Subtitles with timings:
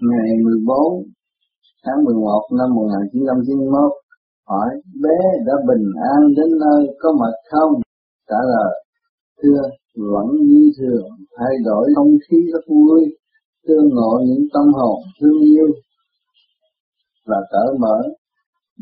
[0.00, 1.02] ngày 14
[1.84, 3.92] tháng 11 năm 1991
[4.48, 4.68] hỏi,
[5.02, 7.72] bé đã bình an đến nơi có mệt không?
[8.28, 8.72] Trả lời,
[9.42, 9.62] thưa,
[10.12, 11.06] vẫn như thường,
[11.38, 13.00] thay đổi không khí rất vui,
[13.66, 15.68] tương ngộ những tâm hồn thương yêu
[17.26, 17.98] và cởi mở,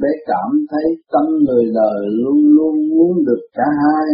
[0.01, 4.07] bé cảm thấy tâm người đời luôn luôn muốn được cả hai,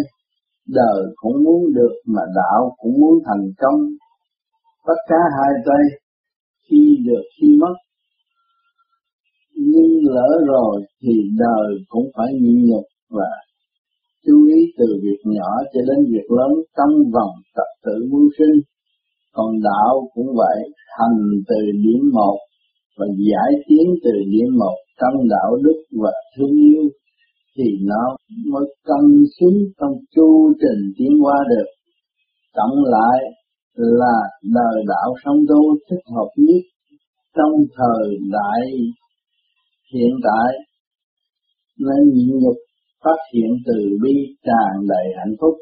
[0.68, 3.80] đời cũng muốn được mà đạo cũng muốn thành công
[4.86, 6.03] tất cả hai tay
[6.70, 7.74] khi được, khi mất.
[9.56, 13.30] Nhưng lỡ rồi thì đời cũng phải nhịn nhục và
[14.26, 18.56] chú ý từ việc nhỏ cho đến việc lớn, trong vòng tập tự mưu sinh.
[19.32, 20.58] Còn đạo cũng vậy,
[20.98, 22.38] hành từ điểm một
[22.98, 26.82] và giải tiến từ điểm một trong đạo đức và thương yêu
[27.56, 28.16] thì nó
[28.52, 31.68] mới cân xứng trong chu trình tiến hóa được.
[32.54, 33.18] Cộng lại
[33.74, 36.62] là đời đạo song tu thích hợp nhất
[37.36, 38.60] trong thời đại
[39.94, 40.52] hiện tại.
[41.78, 42.56] Nên nhịn nhục
[43.04, 45.54] phát hiện từ bi tràn đầy hạnh phúc.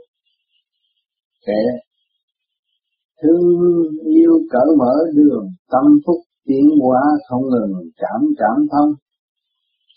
[1.47, 1.63] Kẻ
[3.23, 3.49] thương
[4.15, 6.17] yêu cởi mở đường, tâm phúc
[6.47, 8.91] tiến hóa không ngừng, cảm cảm thông.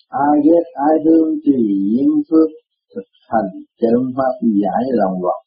[0.10, 2.50] Ai ghét ai thương tùy duyên phước
[2.96, 3.50] thực hành
[3.82, 5.45] chân pháp giải lòng vọng.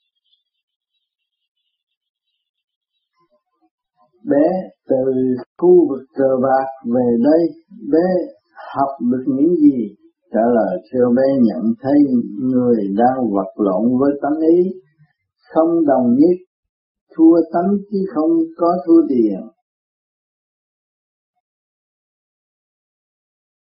[4.30, 4.46] Bé
[4.88, 4.96] từ
[5.58, 7.42] khu vực cờ bạc về đây,
[7.92, 8.06] bé
[8.74, 9.94] học được những gì?
[10.32, 11.98] Trả lời theo bé, nhận thấy
[12.40, 14.80] người đang vật lộn với tánh ý,
[15.54, 16.36] không đồng nhất,
[17.16, 19.40] thua tánh chứ không có thua tiền.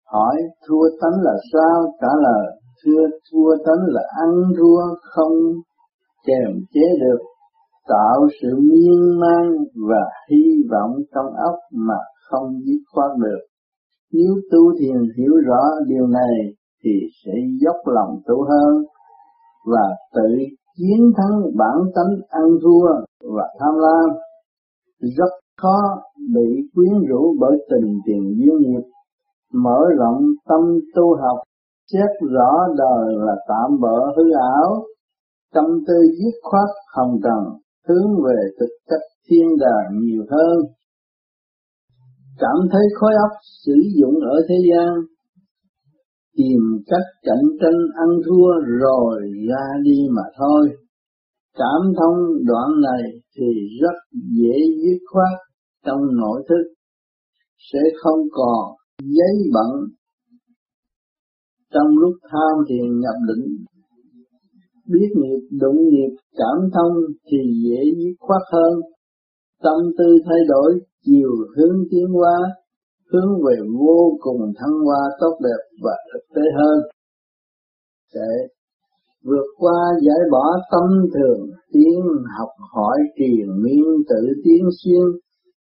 [0.07, 0.37] Hỏi,
[0.69, 1.95] thua tánh là sao?
[2.01, 2.47] Trả lời,
[2.85, 5.33] thưa, thua tánh là ăn thua không
[6.27, 7.31] kềm chế được
[7.88, 9.56] tạo sự miên man
[9.88, 11.98] và hy vọng trong óc mà
[12.30, 13.41] không dứt khoát được.
[14.12, 16.91] Nếu tu thiền hiểu rõ điều này thì
[17.25, 18.84] sẽ dốc lòng tu hơn
[19.66, 20.37] và tự
[20.78, 22.88] chiến thắng bản tánh ăn thua
[23.37, 24.16] và tham lam.
[25.00, 25.32] Rất
[25.62, 25.78] khó
[26.34, 28.82] bị quyến rũ bởi tình tiền duyên nghiệp.
[29.53, 30.60] Mở rộng tâm
[30.94, 31.38] tu học,
[31.92, 34.84] xét rõ đời là tạm bỡ hư ảo,
[35.54, 40.59] tâm tư dứt khoát không cần hướng về thực chất thiên đàng nhiều hơn.
[42.38, 43.32] Cảm thấy khối óc
[43.65, 44.93] sử dụng ở thế gian,
[46.37, 48.50] tìm cách cạnh tranh ăn thua
[48.81, 50.69] rồi ra đi mà thôi.
[51.54, 53.03] Cảm thông đoạn này
[53.37, 53.47] thì
[53.82, 55.38] rất dễ dứt khoát
[55.87, 56.75] trong nội thức,
[57.72, 59.71] sẽ không còn giấy bận
[61.75, 63.65] trong lúc tham thiền nhập định
[64.87, 66.94] biết nghiệp, đụng nghiệp, cảm thông
[67.31, 68.81] thì dễ dứt khoát hơn
[69.62, 72.37] tâm tư thay đổi, chiều hướng tiến hóa,
[73.12, 76.78] hướng về vô cùng thăng hoa tốt đẹp và thực tế hơn
[78.15, 78.48] để
[79.25, 81.41] vượt qua giải bỏ tâm thường,
[81.72, 82.00] tiến
[82.38, 85.06] học hỏi truyền miên tự tiến xuyên,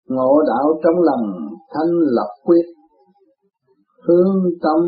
[0.08, 1.26] ngộ đạo trong lòng
[1.74, 2.66] thanh lập quyết,
[4.08, 4.80] hướng tâm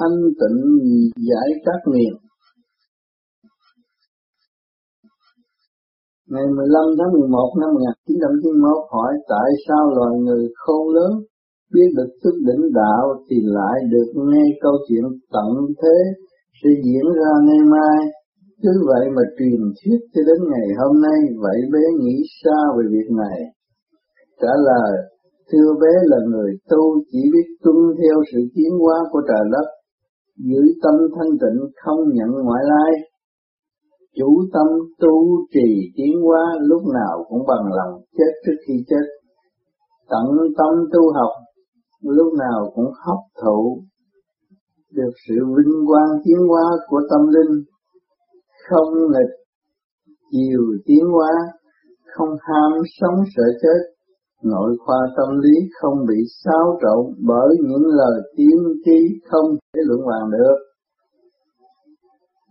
[0.00, 0.60] thanh tịnh,
[1.16, 2.14] giải các nghiệp.
[6.32, 11.12] Ngày 15 tháng 11 năm 1991 hỏi tại sao loài người khôn lớn
[11.74, 15.04] biết được thức đỉnh đạo thì lại được nghe câu chuyện
[15.34, 15.50] tận
[15.80, 15.96] thế
[16.58, 17.98] sẽ diễn ra ngày mai.
[18.62, 22.84] Cứ vậy mà truyền thuyết cho đến ngày hôm nay, vậy bé nghĩ sao về
[22.94, 23.38] việc này?
[24.40, 24.92] Trả lời,
[25.50, 29.66] thưa bé là người tu chỉ biết tuân theo sự tiến hóa của trời đất,
[30.48, 32.92] giữ tâm thanh tịnh không nhận ngoại lai,
[34.18, 34.66] chủ tâm
[35.00, 39.06] tu trì tiến hóa lúc nào cũng bằng lòng chết trước khi chết.
[40.10, 40.26] Tận
[40.58, 41.32] tâm tu học,
[42.02, 43.82] lúc nào cũng hấp thụ
[44.94, 47.62] được sự vinh quang tiến hóa của tâm linh.
[48.68, 49.34] Không nghịch
[50.30, 51.32] chiều tiến hóa,
[52.16, 53.80] không ham sống sợ chết.
[54.44, 58.98] Nội khoa tâm lý không bị xáo trộn bởi những lời tiên tri
[59.30, 60.56] không thể luận bàn được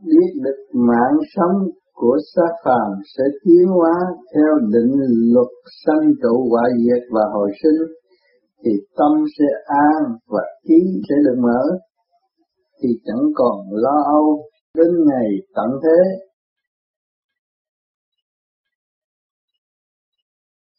[0.05, 1.57] biết được mạng sống
[1.93, 3.93] của xác phàm sẽ tiến hóa
[4.35, 4.93] theo định
[5.33, 5.51] luật
[5.85, 7.87] sanh trụ hoại diệt và hồi sinh,
[8.65, 11.61] thì tâm sẽ an và trí sẽ được mở.
[12.83, 14.43] Thì chẳng còn lo âu
[14.77, 15.99] đến ngày tận thế.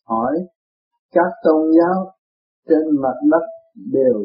[0.09, 0.33] Hỏi,
[1.13, 2.13] các tôn giáo
[2.69, 3.47] trên mặt đất
[3.93, 4.23] đều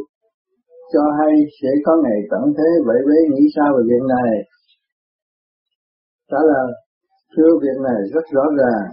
[0.93, 2.69] cho hay sẽ có ngày tận thế?
[2.85, 4.56] Vậy bé nghĩ sao về việc này?
[6.31, 6.69] Trả lời
[7.37, 8.87] thưa việc này rất rõ ràng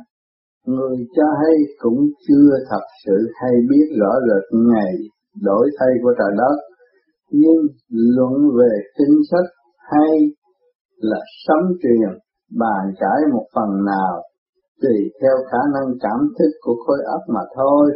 [0.67, 1.99] người cho hay cũng
[2.29, 4.95] chưa thật sự hay biết rõ rệt ngày
[5.43, 6.57] đổi thay của trời đất,
[7.31, 7.61] nhưng
[7.91, 10.13] luận về kinh sách hay
[11.01, 12.19] là sấm truyền
[12.59, 14.23] bàn cãi một phần nào
[14.83, 17.91] tùy theo khả năng cảm thức của khối óc mà thôi.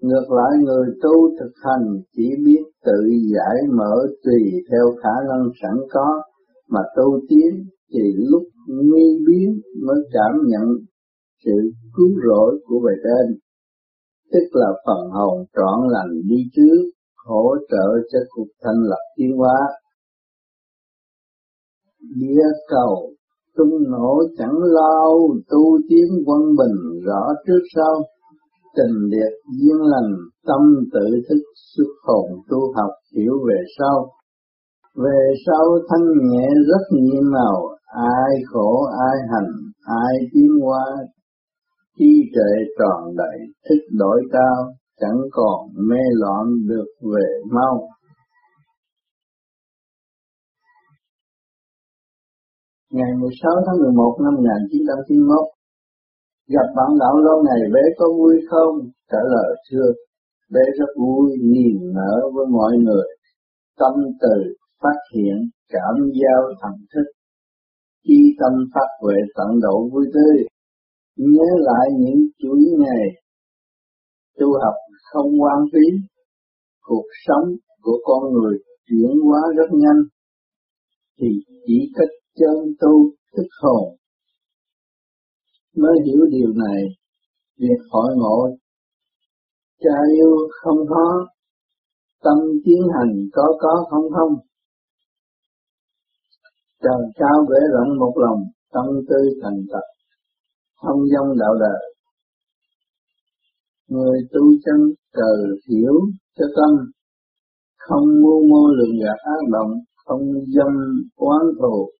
[0.00, 1.86] Ngược lại người tu thực hành
[2.16, 3.00] chỉ biết tự
[3.34, 3.94] giải mở
[4.24, 6.22] tùy theo khả năng sẵn có
[6.68, 10.68] mà tu tiến thì lúc nguy biến mới cảm nhận
[11.44, 13.38] sự cứu rỗi của bề trên,
[14.32, 16.90] tức là phần hồn trọn lành đi trước,
[17.26, 19.58] hỗ trợ cho cuộc thanh lập tiến hóa.
[22.16, 23.12] Địa cầu
[23.56, 28.02] tung nổ chẳng lao tu tiến quân bình rõ trước sau
[28.76, 30.12] tình liệt duyên lành
[30.46, 30.60] tâm
[30.92, 31.42] tự thức
[31.76, 34.10] xuất hồn tu học hiểu về sau
[34.94, 39.52] về sau thanh nhẹ rất nhiệm màu ai khổ, ai hành,
[39.82, 40.84] ai tiến hóa,
[41.98, 47.88] chi tuệ tròn đầy thức đổi cao, chẳng còn mê loạn được về mau.
[52.90, 55.52] Ngày 16 tháng 11 năm 1991
[56.48, 58.74] gặp bạn đạo lâu ngày, bé có vui không?
[59.10, 59.88] Trả lời chưa
[60.52, 63.06] bé rất vui, niềm nở với mọi người,
[63.78, 65.36] tâm từ, phát hiện,
[65.68, 67.21] cảm giao thần thức
[68.04, 70.36] chi tâm phát huệ tận độ vui tươi,
[71.16, 73.04] nhớ lại những chuỗi ngày
[74.38, 74.74] tu học
[75.12, 75.86] không quan phí,
[76.80, 80.02] cuộc sống của con người chuyển hóa rất nhanh,
[81.20, 81.28] thì
[81.66, 83.96] chỉ cách chân tu thức hồn.
[85.76, 86.82] Mới hiểu điều này,
[87.58, 88.56] việc hội ngộ
[89.82, 91.08] cha yêu không khó,
[92.24, 94.34] tâm tiến hành có có không không
[96.82, 98.40] trời cao vẽ rộng một lòng,
[98.72, 99.86] tâm tư thành thật
[100.82, 101.82] không dông đạo đời.
[103.88, 104.80] Người tu chân
[105.12, 105.32] cờ
[105.68, 105.94] hiểu
[106.38, 106.70] cho tâm,
[107.78, 109.72] không mưu mô lượng gạt ác động,
[110.06, 110.22] không
[110.56, 110.72] dâm
[111.16, 111.90] oán thù.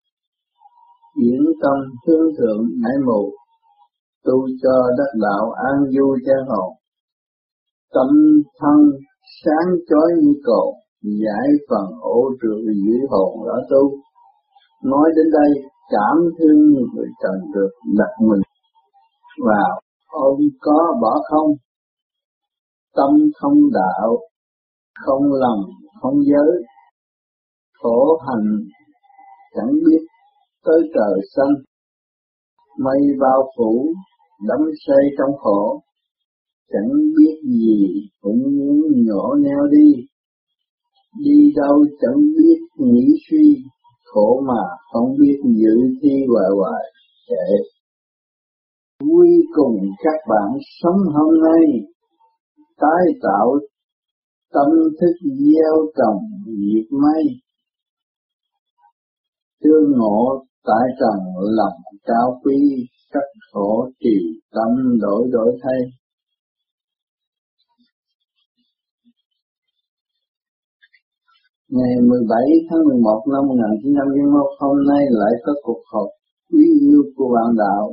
[1.23, 3.33] Diễn tâm hướng thượng nảy mù,
[4.25, 6.73] tu cho đất đạo an vui cha hồn.
[7.95, 8.09] Tâm
[8.61, 8.79] thân
[9.45, 13.83] sáng chói như cột, giải phần ổ trượt dưới hồn đã tu
[14.83, 18.43] nói đến đây, cảm thương người trần được đặt mình.
[19.47, 19.81] Vào
[20.11, 21.51] ôm có bỏ không?
[22.97, 24.19] Tâm không đạo,
[24.95, 25.61] không lòng
[26.01, 26.63] không giới.
[27.83, 28.47] Khổ hành,
[29.55, 30.03] chẳng biết
[30.65, 31.55] tới trời xanh.
[32.79, 33.93] Mây bao phủ,
[34.49, 35.83] đắm say trong khổ.
[36.73, 37.87] Chẳng biết gì
[38.21, 40.03] cũng muốn nhỏ neo đi.
[41.19, 43.65] Đi đâu chẳng biết nghĩ suy
[44.13, 44.63] khổ mà
[44.93, 46.85] không biết giữ chi hoài hoài.
[47.31, 47.51] Để
[49.07, 51.65] vui cùng các bạn sống hôm nay,
[52.81, 53.59] tái tạo
[54.53, 54.69] tâm
[55.01, 57.25] thức gieo trồng diệt mây
[59.63, 61.19] tương ngộ tại trần
[61.59, 62.57] lòng cao quý
[63.13, 64.17] sắc khổ trì
[64.55, 65.81] tâm đổi đổi thay.
[71.79, 72.39] Ngày 17
[72.69, 76.09] tháng 11 năm 1991 hôm nay lại có cuộc họp
[76.51, 77.85] quý yêu của bạn đạo.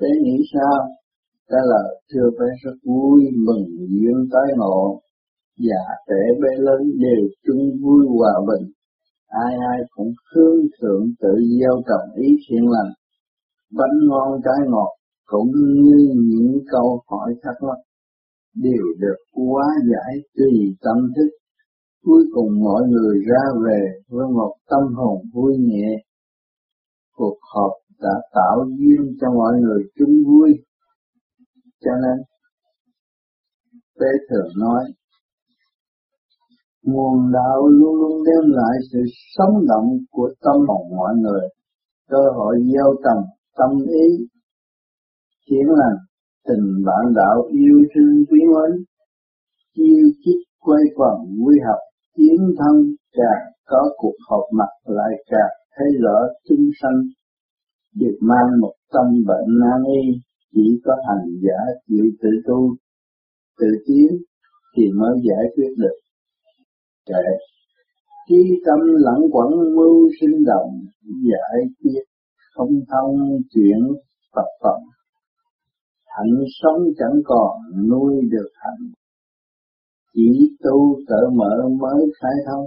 [0.00, 0.78] Thế nghĩ sao?
[1.50, 5.00] Trả lời, thưa phải rất vui mừng duyên tái ngộ.
[5.58, 8.64] Già trẻ bé lớn đều chung vui hòa bình.
[9.28, 12.92] Ai ai cũng hướng thượng tự gieo trồng ý thiện lành.
[13.78, 14.92] Bánh ngon trái ngọt
[15.26, 15.50] cũng
[15.84, 15.98] như
[16.30, 17.78] những câu hỏi thắc mắc
[18.54, 21.30] đều được quá giải tùy tâm thức
[22.04, 25.88] Cuối cùng mọi người ra về với một tâm hồn vui nhẹ.
[27.16, 30.50] Cuộc họp đã tạo duyên cho mọi người chung vui.
[31.80, 32.24] Cho nên,
[34.00, 34.84] Tế thường nói,
[36.82, 38.98] nguồn đạo luôn luôn đem lại sự
[39.36, 41.48] sống động của tâm hồn mọi người,
[42.08, 43.24] cơ hội gieo trồng
[43.56, 44.26] tâm ý,
[45.46, 45.98] khiến lành,
[46.48, 48.84] tình bạn đạo yêu thương quý mến,
[49.72, 51.78] yêu chích quay quần vui học
[52.16, 56.18] tiến thân càng có cuộc họp mặt lại càng thấy rõ
[56.48, 57.00] chúng sanh.
[57.94, 60.20] Được mang một tâm bệnh nan y,
[60.54, 62.74] chỉ có hành giả chịu tự tu,
[63.58, 64.18] tự tiến
[64.76, 65.96] thì mới giải quyết được.
[67.06, 67.24] Kệ.
[68.28, 70.70] Trí tâm lẫn quẩn mưu sinh động,
[71.02, 72.02] giải quyết
[72.54, 73.16] không thông
[73.50, 73.78] chuyện
[74.34, 74.80] Phật phẩm.
[76.06, 77.50] Hạnh sống chẳng còn
[77.90, 78.90] nuôi được hạnh
[80.14, 82.66] chỉ tu cỡ mở mới khai thông.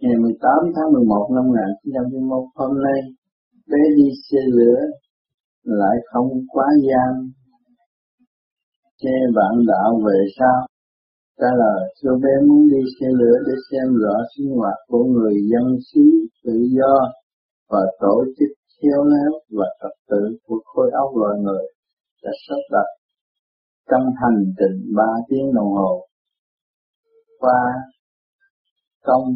[0.00, 3.00] Ngày 18 tháng 11 năm 1991 hôm nay
[3.70, 4.80] bé đi xe lửa
[5.62, 7.30] lại không quá gian.
[9.02, 10.66] Xe bạn đạo về sao
[11.40, 15.34] trả lời cho bé, muốn đi xe lửa để xem rõ sinh hoạt của người
[15.50, 16.04] dân xứ
[16.44, 16.94] tự do
[17.70, 18.48] và tổ chức
[18.82, 21.64] khéo léo và trật tự của khối óc loài người
[22.22, 22.88] đã sắp đặt
[23.90, 26.06] trong hành trình ba tiếng đồng hồ
[27.38, 27.60] qua
[29.04, 29.34] công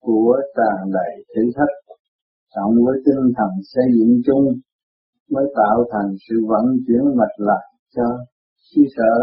[0.00, 1.96] của tràn đầy thử thách,
[2.54, 4.46] cộng với tinh thần xây dựng chung,
[5.30, 7.64] mới tạo thành sự vận chuyển mạch lạc
[7.96, 8.04] cho
[8.68, 9.14] xứ sở.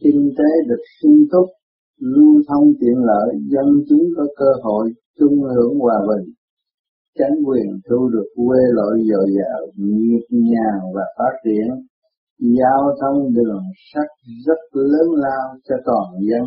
[0.00, 1.48] Kinh tế được sung túc,
[1.98, 6.34] lưu thông tiện lợi, dân chúng có cơ hội chung hưởng hòa bình
[7.18, 11.66] chánh quyền thu được quê lội dồi dào nhịp nhàng và phát triển
[12.38, 13.62] giao thông đường
[13.94, 14.08] sắt
[14.46, 16.44] rất lớn lao cho toàn dân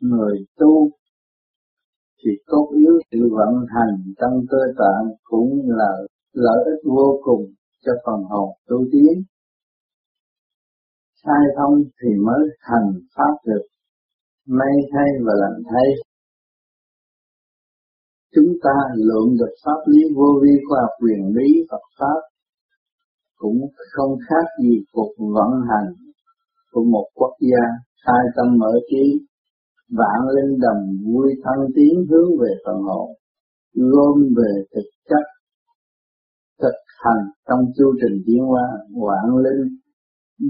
[0.00, 0.90] người tu
[2.24, 5.92] thì cốt yếu sự vận hành trong cơ tạng cũng là
[6.32, 7.44] lợi ích vô cùng
[7.84, 9.22] cho phần hồn tu tiến.
[11.24, 13.66] Sai thông thì mới thành pháp được,
[14.46, 15.88] may thay và lành thay.
[18.34, 22.20] Chúng ta luận được pháp lý vô vi khoa học quyền lý Phật Pháp
[23.36, 23.60] cũng
[23.92, 25.88] không khác gì cuộc vận hành
[26.72, 27.64] của một quốc gia
[28.06, 29.04] khai tâm mở trí,
[29.98, 33.10] vạn linh đồng vui thân tiến hướng về phần hồn
[33.74, 35.24] gom về thực chất,
[36.62, 38.66] thực hành trong chu trình tiến hóa,
[39.06, 39.62] vạn linh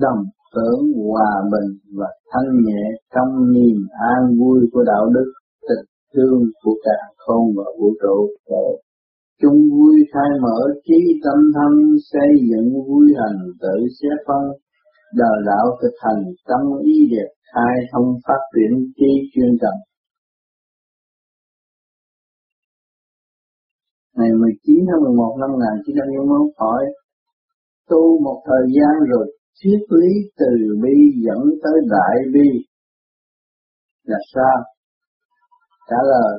[0.00, 0.24] đồng
[0.54, 2.82] hưởng hòa bình và thanh nhẹ
[3.14, 5.32] trong niềm an vui của đạo đức
[5.68, 8.16] tịch thương của cả không và vũ trụ
[9.42, 11.72] chung vui khai mở trí tâm thân
[12.12, 14.44] xây dựng vui hành tự xét phân
[15.14, 19.76] đời đạo thực hành tâm ý đẹp, khai thông phát triển trí chuyên cần.
[24.16, 26.82] Ngày 19 tháng 11 năm 1991 hỏi,
[27.90, 29.26] tu một thời gian rồi
[29.64, 30.52] thiết lý từ
[30.82, 32.48] bi dẫn tới đại bi
[34.04, 34.58] là sao?
[35.92, 36.34] Trả lời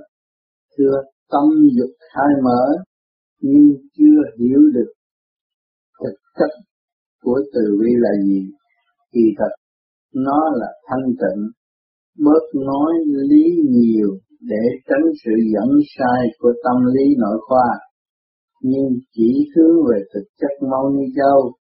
[0.78, 0.96] thưa
[1.32, 1.46] tâm
[1.78, 2.64] dục khai mở,
[3.42, 3.68] nhưng
[3.98, 4.92] chưa hiểu được
[6.04, 6.52] thực chất
[7.24, 8.42] của từ bi là gì.
[9.12, 9.54] Kỳ thật,
[10.14, 11.42] nó là thanh tịnh,
[12.26, 12.94] bớt nói
[13.30, 14.10] lý nhiều
[14.42, 17.70] để tránh sự dẫn sai của tâm lý nội khoa.
[18.62, 21.54] Nhưng chỉ hướng về thực chất mau như châu,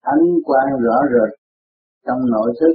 [0.00, 1.38] ánh quang rõ rệt,
[2.06, 2.74] trong nội thức,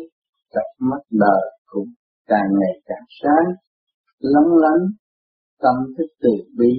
[0.54, 1.88] cặp mắt đời cũng
[2.28, 3.65] càng ngày càng sáng
[4.20, 4.82] lắng lắng
[5.64, 6.72] tâm thức từ bi.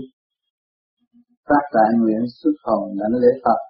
[1.49, 3.61] Phát đại nguyện xuất hồn đảnh lễ Phật.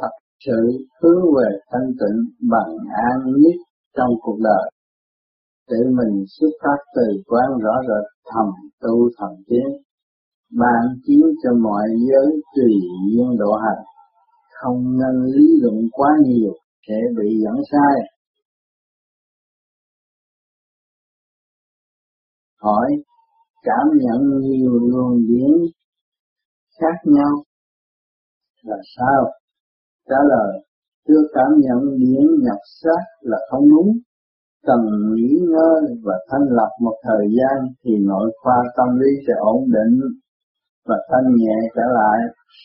[0.00, 0.14] Thật
[0.46, 0.60] sự
[1.02, 2.18] hướng về thanh tịnh
[2.50, 2.76] bằng
[3.10, 3.58] an nhất
[3.96, 4.70] trong cuộc đời.
[5.70, 8.46] Để mình xuất phát từ quán rõ rệt thầm
[8.80, 9.82] tu thầm tiến
[10.58, 12.72] ban chiếu cho mọi giới tùy
[13.12, 13.84] duyên độ hành.
[14.60, 16.52] Không nên lý luận quá nhiều
[16.88, 17.96] sẽ bị dẫn sai.
[22.60, 22.90] Hỏi,
[23.62, 25.50] cảm nhận nhiều luồng điển
[26.80, 27.44] khác nhau.
[28.62, 29.32] Là sao?
[30.08, 30.60] Trả lời
[31.08, 33.92] chưa cảm nhận điển nhập sát là không đúng.
[34.66, 34.80] Cần
[35.14, 39.64] nghỉ ngơi và thanh lập một thời gian thì nội khoa tâm lý sẽ ổn
[39.64, 40.00] định
[40.86, 42.18] và thanh nhẹ trở lại.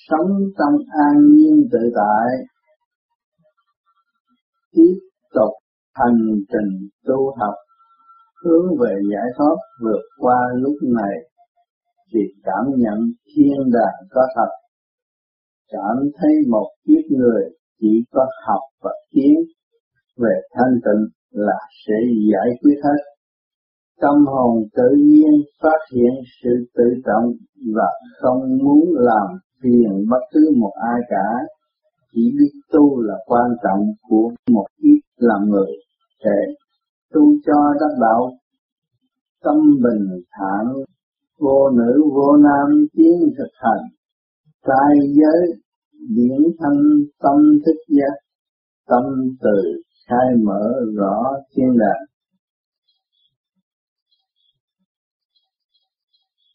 [0.10, 0.74] Sống trong
[1.08, 2.28] an nhiên tự tại.
[4.72, 4.96] Tiếp
[5.34, 5.54] tục
[5.94, 6.20] hành
[6.52, 7.54] trình tu học
[8.46, 11.16] hướng về giải thoát vượt qua lúc này
[12.14, 13.00] thì cảm nhận
[13.36, 14.50] thiên đàng có thật
[15.72, 17.44] cảm thấy một kiếp người
[17.82, 19.36] chỉ có học và kiến
[20.18, 21.94] về thanh tịnh là sẽ
[22.32, 23.02] giải quyết hết.
[24.02, 25.32] Tâm hồn tự nhiên
[25.64, 27.32] phát hiện sự tự trọng
[27.76, 27.90] và
[28.22, 29.28] không muốn làm
[29.64, 31.28] phiền bất cứ một ai cả,
[32.14, 35.72] chỉ biết tu là quan trọng của một kiếp làm người
[36.26, 36.54] để
[37.14, 38.32] tu cho đắc đạo.
[39.44, 40.66] Tâm bình thản,
[41.40, 43.86] vô nữ, vô nam, tiến thực hành.
[44.68, 45.58] Trai giới,
[46.16, 46.82] điển thanh
[47.24, 48.16] tâm thức giác.
[48.88, 49.04] Tâm
[49.42, 52.06] từ, khai mở, rõ thiên đàng.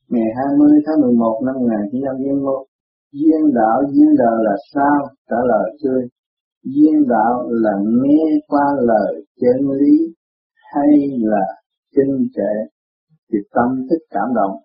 [0.09, 2.67] Ngày 20 tháng 11 năm 1991
[3.13, 5.09] duyên đạo duyên đời là sao?
[5.31, 6.03] Trả lời tươi
[6.65, 10.15] duyên đạo là nghe qua lời chân lý
[10.75, 11.45] hay là
[11.97, 12.53] kinh trệ
[13.33, 14.57] thì tâm thức cảm động.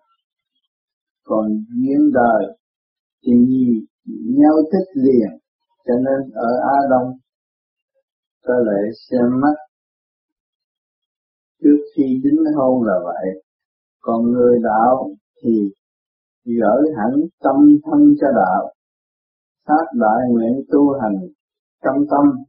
[1.24, 2.56] Còn duyên đời
[3.22, 3.86] thì gì
[4.38, 5.38] nhau thích liền,
[5.86, 7.12] cho nên ở Á Đông
[8.46, 9.56] ta lại xem mắt
[11.62, 13.42] trước khi đính hôn là vậy,
[14.00, 15.10] còn người đạo
[15.42, 15.70] thì
[16.44, 17.10] gỡ hẳn
[17.44, 18.72] tâm thân cho đạo.
[19.68, 21.18] Phát đại nguyện tu hành
[21.84, 22.44] trong tâm,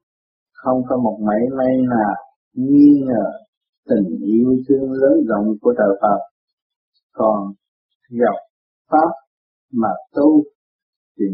[0.54, 2.16] không có một mảy may nào
[2.54, 3.47] nghi ngờ
[3.90, 6.20] tình yêu thương lớn rộng của trời Phật.
[7.14, 7.54] Còn
[8.10, 8.36] dọc
[8.92, 9.12] pháp
[9.74, 10.44] mà tu
[11.20, 11.26] thì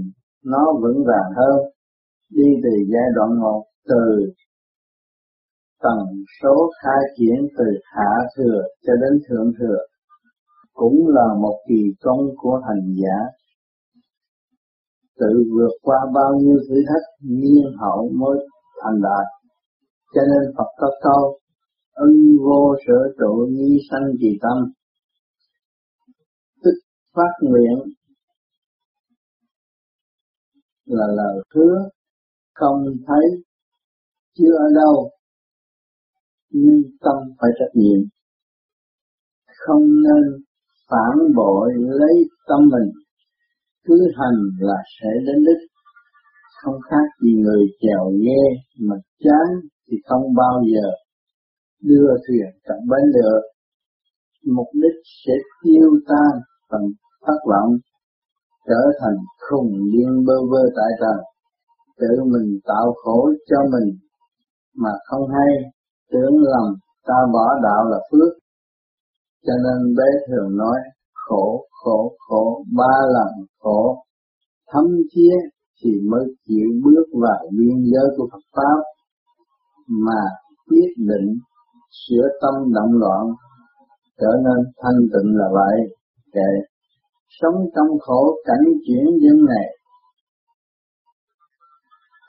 [0.46, 1.58] nó vững vàng hơn,
[2.30, 4.34] đi từ giai đoạn một từ
[5.84, 5.98] tần
[6.42, 9.78] số khai triển từ hạ thừa cho đến thượng thừa,
[10.74, 13.18] cũng là một kỳ công của hành giả.
[15.20, 18.38] Tự vượt qua bao nhiêu thử thách, nhiên hậu mới
[18.84, 19.28] thành đạt.
[20.14, 21.40] Cho nên Phật có câu
[21.94, 22.12] ân
[22.46, 24.72] vô sở trụ nhi sanh trì tâm.
[26.64, 26.76] Tức
[27.16, 27.94] phát nguyện
[30.86, 31.90] là lời hứa
[32.54, 33.44] không thấy,
[34.38, 35.10] chưa ở đâu,
[36.50, 38.02] nhưng tâm phải trách nhiệm.
[39.68, 40.44] Không nên
[40.90, 42.16] phản bội lấy
[42.48, 42.92] tâm mình,
[43.84, 45.70] cứ hành là sẽ đến đích.
[46.64, 48.44] Không khác gì người chèo ghe
[48.80, 50.90] mà chán thì không bao giờ
[51.90, 53.42] đưa thuyền cập bến được.
[54.56, 56.32] Mục đích sẽ tiêu tan
[56.70, 56.82] phần
[57.26, 57.72] thất vọng,
[58.68, 59.18] trở thành
[59.50, 61.18] khùng điên bơ vơ tại trần
[62.00, 63.98] tự mình tạo khổ cho mình,
[64.76, 65.52] mà không hay.
[66.12, 66.76] Tưởng lầm,
[67.08, 68.34] ta bỏ đạo là phước.
[69.46, 70.80] Cho nên bé thường nói,
[71.14, 74.04] khổ khổ khổ, ba lần khổ.
[74.72, 75.36] Thấm thía
[75.84, 78.84] thì mới chịu bước vào biên giới của Phật pháp.
[79.88, 80.22] Mà
[80.68, 81.40] quyết định
[82.02, 83.24] sửa tâm động loạn,
[84.20, 85.76] trở nên thanh tịnh là vậy.
[86.34, 86.52] Kệ
[87.42, 89.68] sống trong khổ cảnh chuyển dân này,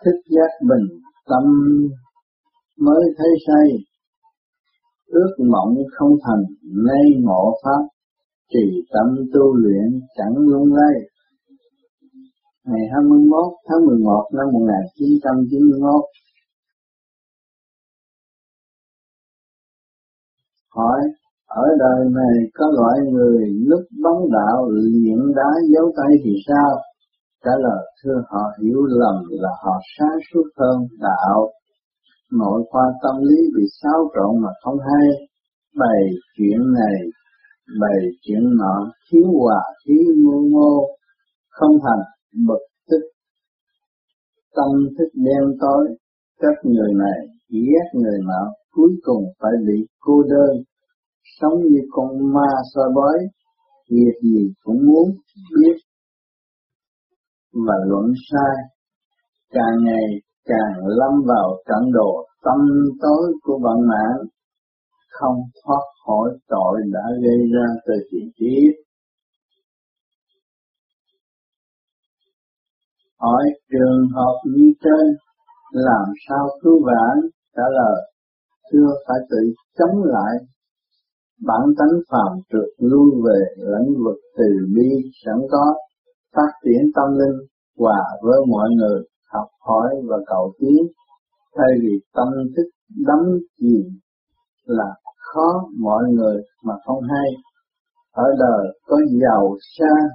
[0.04, 0.87] thức giác bình
[1.28, 1.44] tâm
[2.78, 3.66] mới thấy say.
[5.06, 6.44] Ước mộng không thành,
[6.87, 7.83] nay ngộ pháp,
[8.52, 10.94] trì tâm tu luyện chẳng lung lay.
[12.64, 16.04] Ngày 21 tháng 11 năm 1991
[20.76, 21.00] hỏi
[21.47, 26.71] ở đời này có loại người lúc bóng đạo luyện đá dấu tay thì sao?
[27.45, 31.49] Trả lời thưa họ hiểu lầm là họ sáng suốt hơn đạo.
[32.32, 35.08] Nội khoa tâm lý bị xáo trộn mà không hay.
[35.78, 36.00] Bày
[36.37, 36.97] chuyện này
[37.80, 40.87] bày chuyện nọ thiếu hòa thiếu mưu mô
[41.49, 42.04] không thành
[42.47, 43.02] bực tức
[44.56, 45.97] tâm thức đen tối
[46.41, 50.63] các người này ghét người nào, cuối cùng phải bị cô đơn,
[51.41, 53.19] sống như con ma soi bói,
[53.91, 55.08] việc gì cũng muốn
[55.56, 55.76] biết
[57.67, 58.56] và luận sai,
[59.50, 60.06] càng ngày
[60.45, 62.58] càng lâm vào trận đồ tâm
[63.00, 64.19] tối của vận mạng
[65.08, 68.84] không thoát khỏi tội đã gây ra từ chuyện tiếp.
[73.25, 75.04] hỏi trường hợp như trên,
[75.73, 77.17] làm sao cứu vãn
[77.56, 78.14] trả lời
[78.75, 80.34] xưa phải tự chống lại
[81.47, 84.89] bản tánh phàm trượt lui về lãnh vực từ bi
[85.25, 85.75] sẵn có,
[86.37, 87.39] phát triển tâm linh
[87.78, 90.87] hòa với mọi người, học hỏi và cầu tiến.
[91.56, 92.69] Thay vì tâm thức
[93.06, 93.19] đắm
[93.60, 93.84] chìm
[94.65, 97.28] là khó mọi người mà không hay.
[98.13, 100.06] Ở đời có giàu sang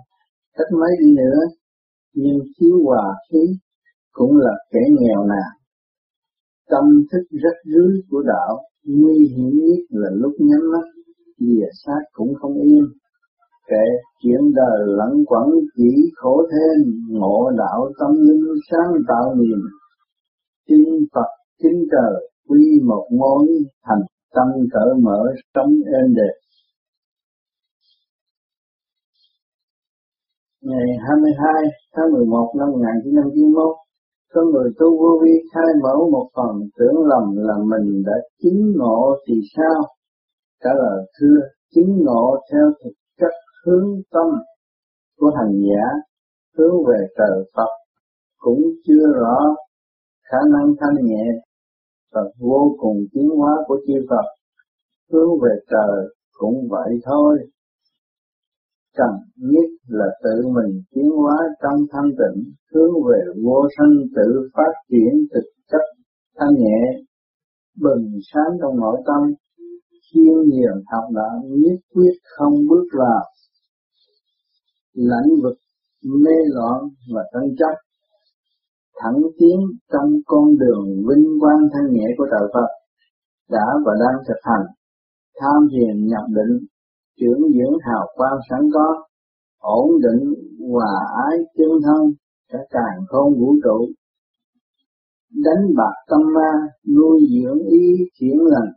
[0.57, 1.39] cách mấy đi nữa,
[2.13, 3.39] nhưng thiếu hòa khí
[4.11, 5.58] cũng là kẻ nghèo nàn
[6.69, 10.87] tâm thức rất rưới của đạo, nguy hiểm nhất là lúc nhắm mắt
[11.39, 12.83] dìa sát cũng không yên.
[13.67, 13.85] Kệ
[14.23, 19.59] chuyện đời lẫn quẩn chỉ khổ thêm, ngộ đạo tâm linh sáng tạo niềm.
[20.67, 21.29] Tin Phật
[21.63, 23.47] chính trời, quy một mối
[23.85, 24.01] thành
[24.35, 25.23] tâm cỡ mở,
[25.55, 26.33] sống êm đẹp.
[30.61, 31.53] Ngày 22
[31.95, 33.88] tháng 11 năm 1991
[34.33, 38.73] có người tu vô vi khai mở một phần tưởng lầm là mình đã chính
[38.77, 39.83] ngộ thì sao?
[40.63, 41.39] Trả lời, thưa
[41.75, 43.33] chính ngộ theo thực chất
[43.65, 44.27] hướng tâm
[45.17, 45.83] của hành giả,
[46.57, 47.71] hướng về trời Phật,
[48.37, 49.55] cũng chưa rõ
[50.31, 51.25] khả năng thanh nhẹ
[52.13, 54.25] và vô cùng tiến hóa của chư Phật.
[55.11, 57.37] Hướng về trời cũng vậy thôi
[58.97, 59.13] cần
[59.51, 64.73] nhất là tự mình tiến hóa trong thanh tịnh, hướng về vô sanh tự phát
[64.89, 65.85] triển thực chất,
[66.39, 66.81] thanh nhẹ,
[67.81, 69.21] bừng sáng trong nội tâm
[70.05, 73.23] khiêm nhường học đạo nhất quyết không bước vào.
[74.93, 75.57] Lãnh vực
[76.23, 76.79] mê loạn
[77.13, 77.75] và tranh chấp,
[79.01, 79.59] thẳng tiến
[79.91, 82.69] trong con đường vinh quang thanh nhẹ của trời Phật,
[83.49, 84.65] đã và đang thực hành,
[85.39, 86.67] tham thiền nhập định
[87.19, 89.03] trưởng dưỡng hào quang sẵn có,
[89.59, 90.33] ổn định,
[90.71, 90.93] hòa
[91.29, 92.01] ái tương thân
[92.51, 93.87] cả càng không vũ trụ.
[95.45, 96.51] Đánh bạc tâm ma,
[96.95, 98.71] nuôi dưỡng ý chuyển lành,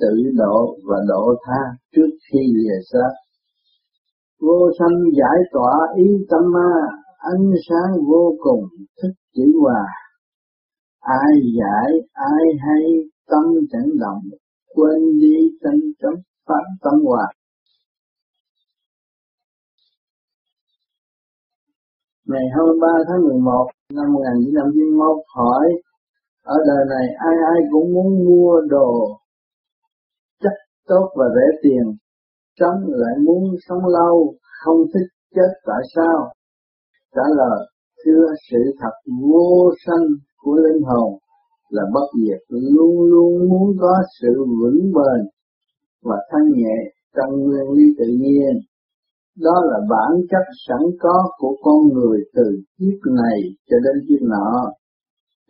[0.00, 1.60] tự độ và độ tha
[1.96, 3.12] trước khi lìa xác.
[4.40, 6.72] Vô sanh giải tỏa ý tâm ma,
[7.18, 8.64] ánh sáng vô cùng
[9.02, 9.84] thức chỉ hòa.
[11.00, 12.84] Ai giải, ai hay,
[13.30, 14.22] tâm chẳng động,
[14.74, 17.26] quên đi tranh chấp phát tâm hòa.
[22.30, 25.66] Ngày 23 tháng 11 năm 1991 hỏi,
[26.42, 28.90] ở đời này ai ai cũng muốn mua đồ
[30.42, 30.56] chất
[30.88, 31.86] tốt và rẻ tiền
[32.60, 36.32] sống lại muốn sống lâu, không thích chết tại sao?
[37.14, 37.58] Trả lời,
[38.04, 40.06] thưa sự thật vô sanh
[40.42, 41.18] của linh hồn
[41.68, 45.20] là bất diệt, luôn luôn muốn có sự vững bền
[46.02, 46.76] và thanh nhẹ
[47.16, 48.54] trong nguyên lý tự nhiên
[49.44, 54.22] đó là bản chất sẵn có của con người từ kiếp này cho đến kiếp
[54.22, 54.72] nọ.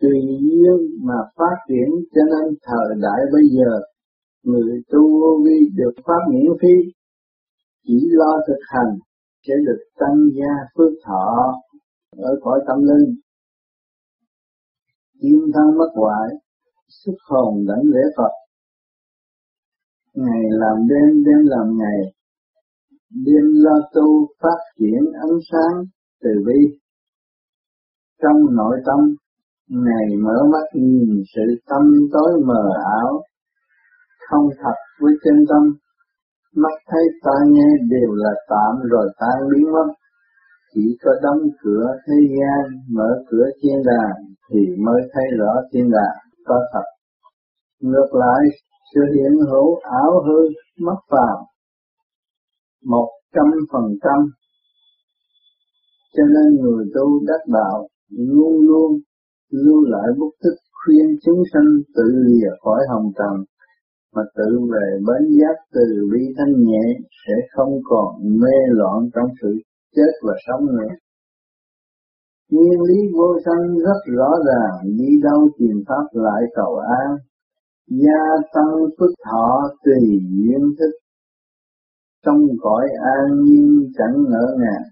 [0.01, 3.71] Tùy duyên mà phát triển cho nên thời đại bây giờ,
[4.43, 6.91] người tu vô vi được pháp miễn phí.
[7.83, 8.93] Chỉ lo thực hành
[9.47, 11.53] sẽ được tăng gia phước thọ
[12.17, 13.15] ở cõi tâm linh.
[15.21, 16.29] Kim thân mất hoại
[16.89, 18.33] sức hồn đảnh lễ Phật.
[20.13, 21.99] Ngày làm đêm đêm làm ngày,
[23.25, 24.07] đêm lo tu
[24.41, 25.75] phát triển ánh sáng
[26.23, 26.59] từ bi.
[28.21, 28.99] Trong nội tâm
[29.85, 32.63] ngày mở mắt nhìn sự tâm tối mờ
[33.01, 33.21] ảo,
[34.29, 35.63] không thật với chân tâm.
[36.55, 39.93] Mắt thấy tai nghe đều là tạm rồi tan biến mất.
[40.73, 42.63] Chỉ có đóng cửa thế gian,
[42.95, 44.17] mở cửa thiên đàng
[44.49, 46.87] thì mới thấy rõ thiên đàng có thật.
[47.81, 48.41] Ngược lại,
[48.93, 50.39] sự hiện hữu ảo hư,
[50.85, 51.37] mất phàm
[52.85, 54.19] một trăm phần trăm.
[56.15, 58.91] Cho nên người tu đắc đạo luôn luôn
[59.51, 63.45] lưu lại bút tích khuyên chúng sanh tự lìa khỏi hồng trần
[64.15, 66.85] mà tự về bến giác từ bi thanh nhẹ
[67.27, 69.51] sẽ không còn mê loạn trong sự
[69.95, 70.93] chết và sống nữa.
[72.51, 77.17] Nguyên lý vô sanh rất rõ ràng, đi đâu tìm pháp lại cầu an,
[77.87, 80.93] gia tăng phước thọ tùy duyên thức,
[82.25, 84.87] trong cõi an nhiên chẳng ngỡ ngàng.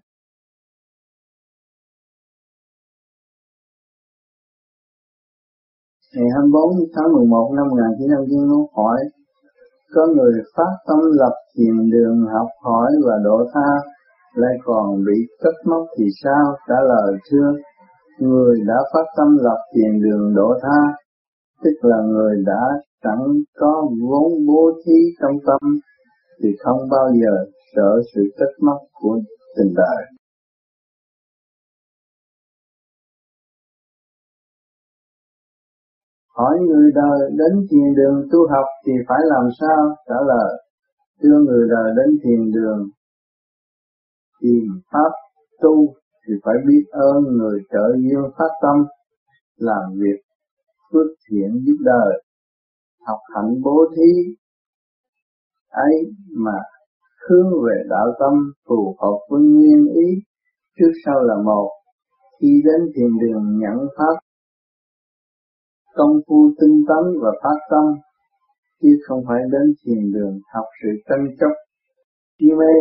[6.16, 6.64] Ngày 24
[6.96, 9.00] tháng 11 năm 1991 hỏi,
[9.94, 13.70] có người phát tâm lập thiền đường học hỏi và độ tha,
[14.36, 17.50] lại còn bị cất móc thì sao trả lời, thưa,
[18.20, 20.80] người đã phát tâm lập thiền đường độ tha,
[21.64, 22.62] tức là người đã
[23.04, 23.20] sẵn
[23.60, 25.80] có vốn bố thí trong tâm
[26.46, 29.20] thì không bao giờ sợ sự cất móc của
[29.58, 30.06] tình đời
[36.36, 39.96] Hỏi người đời đến thiền đường tu học thì phải làm sao?
[40.08, 40.64] Trả lời,
[41.22, 42.90] đưa người đời đến thiền đường
[44.42, 45.12] tìm pháp
[45.62, 45.94] tu
[46.28, 48.86] thì phải biết ơn người trợ duyên phát tâm
[49.58, 50.20] làm việc
[50.92, 52.24] phước thiện giúp đời
[53.08, 54.36] học hạnh bố thí
[55.90, 55.96] ấy
[56.46, 56.58] mà
[57.30, 58.34] hướng về đạo tâm
[58.68, 60.08] phù hợp với nguyên ý
[60.78, 61.70] trước sau là một,
[62.42, 64.16] khi đến thiền đường nhận pháp,
[65.96, 67.86] công phu tinh tấn và phát tâm,
[68.82, 71.54] chứ không phải đến thiền đường học sự tranh chấp
[72.40, 72.74] chi mê,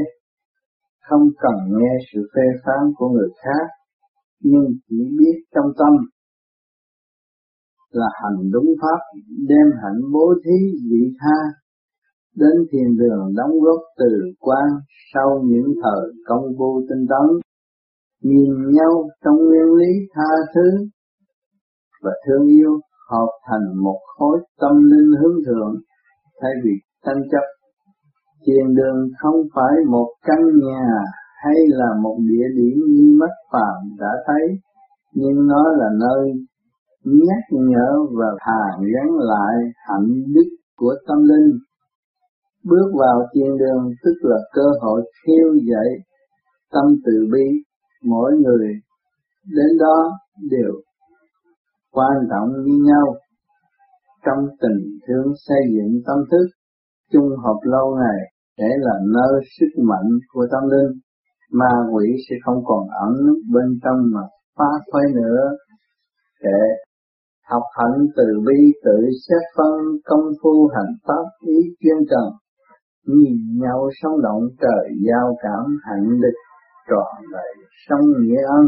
[1.09, 3.67] không cần nghe sự phê phán của người khác,
[4.41, 5.93] nhưng chỉ biết trong tâm
[7.91, 9.01] là hành đúng pháp,
[9.49, 10.59] đem hạnh bố thí
[10.91, 11.64] vị tha
[12.37, 14.69] đến thiền đường đóng góp từ quan
[15.15, 17.41] sau những thời công phu tinh tấn
[18.23, 20.87] nhìn nhau trong nguyên lý tha thứ
[22.03, 25.75] và thương yêu hợp thành một khối tâm linh hướng thượng
[26.41, 26.71] thay vì
[27.07, 27.45] tranh chấp.
[28.47, 30.87] Thiền đường không phải một căn nhà
[31.45, 34.45] hay là một địa điểm như mắt phàm đã thấy,
[35.15, 36.33] nhưng nó là nơi
[37.05, 39.55] nhắc nhở và hàn gắn lại
[39.89, 41.59] hạnh đức của tâm linh.
[42.71, 45.91] Bước vào thiền đường tức là cơ hội khiêu dậy
[46.73, 47.47] tâm từ bi,
[48.05, 48.69] mỗi người
[49.45, 50.13] đến đó
[50.51, 50.73] đều
[51.93, 53.15] quan trọng như nhau.
[54.27, 56.47] Trong tình thương xây dựng tâm thức
[57.13, 58.21] chung hợp lâu ngày
[58.59, 60.93] để là nơi sức mạnh của tâm linh.
[61.53, 63.15] Ma quỷ sẽ không còn ẩn
[63.55, 64.23] bên trong mà
[64.59, 65.43] phá phái nữa.
[66.43, 66.61] Để
[67.51, 68.97] học hạnh từ bi tự
[69.29, 69.73] xét phân
[70.05, 72.25] công phu hành pháp ý chuyên cần
[73.05, 76.41] nhìn nhau sống động, trời giao cảm hạnh địch
[76.89, 77.53] tròn đầy
[77.89, 78.67] sống nghĩa ân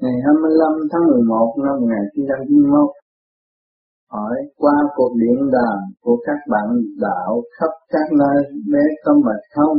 [0.00, 2.98] ngày 25 tháng 11 năm 1991
[4.12, 6.68] hỏi qua cuộc điện đàm của các bạn
[7.00, 8.38] đạo khắp các nơi,
[8.72, 9.76] bé có mệt không?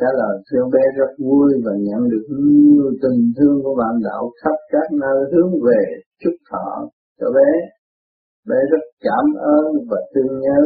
[0.00, 4.30] Trả lời, thưa bé, rất vui và nhận được nhiều tình thương của bạn đạo
[4.42, 5.82] khắp các nơi hướng về
[6.24, 6.88] chúc thọ
[7.20, 7.50] cho bé.
[8.48, 9.26] Bé rất cảm
[9.56, 10.60] ơn và thương nhớ.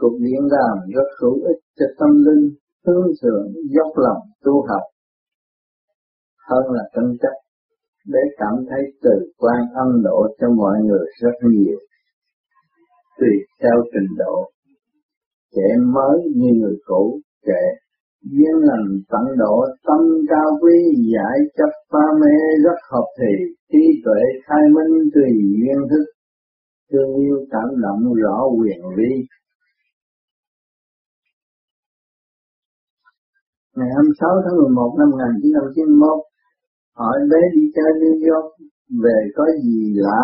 [0.00, 2.44] Cuộc điện đàm rất hữu ích cho tâm linh,
[2.86, 4.82] hướng thượng, dốc lòng tu học.
[6.48, 7.36] Hơn là tranh chấp
[8.06, 11.78] để cảm thấy từ quan âm độ cho mọi người rất nhiều.
[13.18, 14.50] Tùy theo trình độ
[15.54, 17.62] trẻ mới như người cũ trẻ
[18.32, 20.76] duyên lành tận độ tâm cao quý
[21.14, 23.32] giải chấp pha mê rất hợp thì
[23.72, 25.30] trí tuệ khai minh tùy
[25.60, 26.04] duyên thức
[26.92, 29.12] thương yêu cảm động rõ quyền lý
[33.76, 36.18] ngày 26 tháng 11 năm 1991
[37.00, 38.48] hỏi bé đi chơi New York
[39.04, 40.22] về có gì lạ?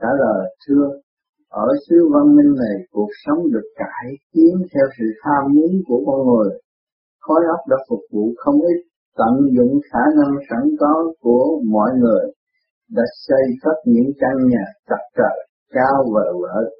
[0.00, 0.86] Trả lời, thưa,
[1.48, 6.00] ở xứ văn minh này cuộc sống được cải tiến theo sự tham muốn của
[6.06, 6.50] con người.
[7.20, 8.78] Khối óc đã phục vụ không ít,
[9.16, 12.24] tận dụng khả năng sẵn có của mọi người,
[12.90, 16.70] đã xây cất những căn nhà chặt trời cao vợ vợ.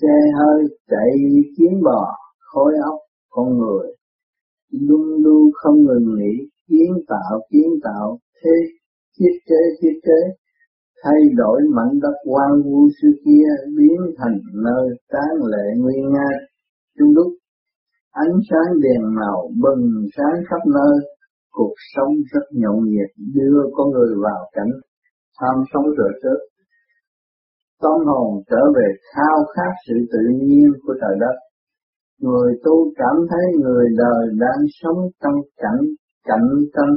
[0.00, 1.10] Xe hơi chạy
[1.56, 2.98] kiếm bò khối óc
[3.30, 3.86] con người.
[4.72, 6.34] Luôn luôn không ngừng nghỉ,
[6.68, 8.18] kiến tạo kiến tạo.
[8.42, 8.50] Thế,
[9.18, 10.20] thiết kế thiết kế.
[11.04, 16.30] Thay đổi mảnh đất quan vu xưa kia, biến thành nơi tán lệ nguy nga.
[16.98, 17.32] Chung đúc,
[18.10, 20.96] ánh sáng đèn màu bừng sáng khắp nơi.
[21.50, 24.70] Cuộc sống rất nhộn nhịp, đưa con người vào cảnh
[25.40, 26.38] tham sống rồi chết
[27.82, 31.36] tâm hồn trở về khao khát sự tự nhiên của trời đất.
[32.20, 35.80] Người tu cảm thấy người đời đang sống trong cảnh
[36.24, 36.94] cạnh tranh,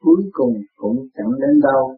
[0.00, 1.96] cuối cùng cũng chẳng đến đâu.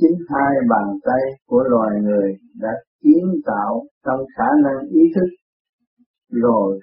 [0.00, 2.72] Chính hai bàn tay của loài người đã
[3.02, 5.28] kiến tạo trong khả năng ý thức,
[6.30, 6.80] rồi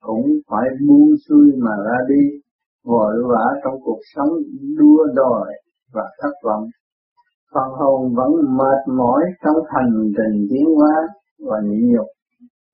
[0.00, 2.38] cũng phải buông xuôi mà ra đi,
[2.84, 4.32] vội vã trong cuộc sống
[4.78, 5.52] đua đòi
[5.92, 6.64] và thất vọng
[7.54, 10.94] phần hồn vẫn mệt mỏi trong hành trình tiến hóa
[11.48, 12.06] và nhịn nhục.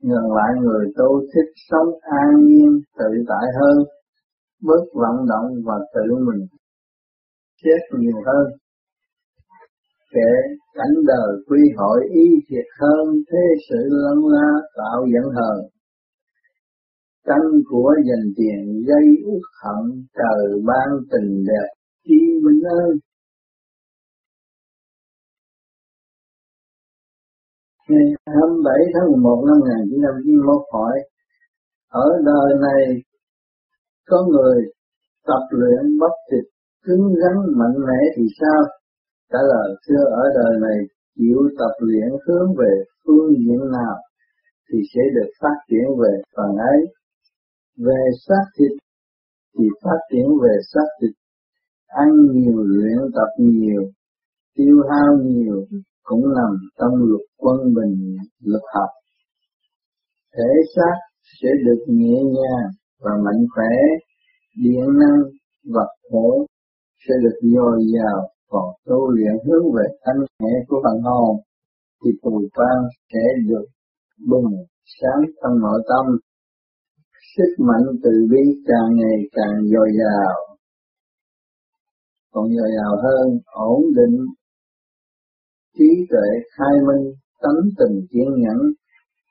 [0.02, 3.84] Ngừng lại người tu thích sống an nhiên, tự tại hơn,
[4.62, 6.46] bớt vận động và tự mình
[7.64, 8.46] chết nhiều hơn.
[10.14, 10.32] Kể
[10.74, 15.58] cảnh đời quy hội y thiệt hơn, thế sự lân la tạo dẫn hờn.
[17.26, 21.68] Tranh của dành tiền gây uất hận, trời ban tình đẹp
[22.04, 22.90] chi minh ơn.
[27.88, 30.94] Ngày 27 tháng 11 năm 1991 hỏi
[31.88, 32.82] ở đời này
[34.08, 34.56] có người
[35.28, 36.44] tập luyện bắp thịt
[36.84, 38.60] cứng rắn mạnh mẽ thì sao
[39.32, 40.78] trả lời xưa ở đời này
[41.16, 42.72] chịu tập luyện hướng về
[43.04, 43.96] phương diện nào
[44.68, 46.78] thì sẽ được phát triển về phần ấy.
[47.86, 48.72] Về xác thịt
[49.58, 51.14] thì phát triển về xác thịt,
[51.86, 53.82] ăn nhiều luyện tập nhiều,
[54.54, 55.66] tiêu hao nhiều
[56.04, 58.90] cũng nằm trong luật quân bình lực học.
[60.36, 60.96] Thể xác
[61.42, 62.68] sẽ được nhẹ nhàng
[63.00, 63.74] và mạnh khỏe,
[64.62, 65.20] điện năng
[65.74, 66.46] vật thể
[67.08, 71.36] sẽ được dồi dào còn tu luyện hướng về thanh nhẹ của phần hồn
[72.04, 72.78] thì tù quan
[73.12, 73.64] sẽ được
[74.30, 74.50] bùng
[75.00, 76.04] sáng trong nội tâm
[77.36, 80.34] sức mạnh từ bi càng ngày càng dồi dào
[82.32, 84.16] còn dồi dào hơn ổn định
[85.78, 88.58] trí tuệ khai minh, tánh tình kiên nhẫn,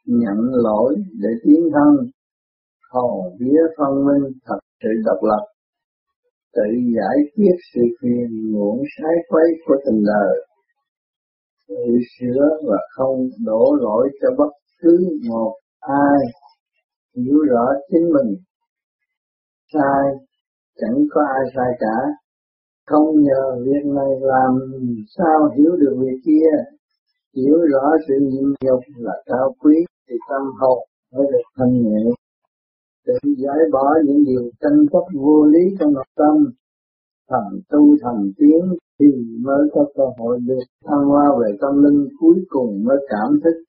[0.06, 2.12] nhận lỗi để tiến thân
[2.92, 5.46] hồn vía phân minh, thật sự độc lập,
[6.54, 10.48] tự giải quyết sự phiền muộn sai quấy của tình đời,
[11.68, 14.52] tự sửa và không đổ lỗi cho bất
[14.82, 14.98] cứ
[15.30, 16.20] một ai,
[17.16, 18.36] hiểu rõ chính mình.
[19.74, 20.04] Sai,
[20.82, 21.98] chẳng có ai sai cả
[22.86, 24.52] không nhờ việc này làm,
[25.18, 26.50] sao hiểu được việc kia?
[27.36, 29.76] Hiểu rõ sự nhịn nhục là cao quý
[30.10, 30.80] thì tâm hồn
[31.14, 32.04] mới được thanh nhẹ.
[33.08, 36.36] Để giải bỏ những điều tranh chấp vô lý trong nội tâm
[37.30, 38.62] thần tu thần tiến
[39.00, 39.06] thì
[39.42, 43.64] mới có cơ hội được thăng hoa về tâm linh cuối cùng mới cảm thức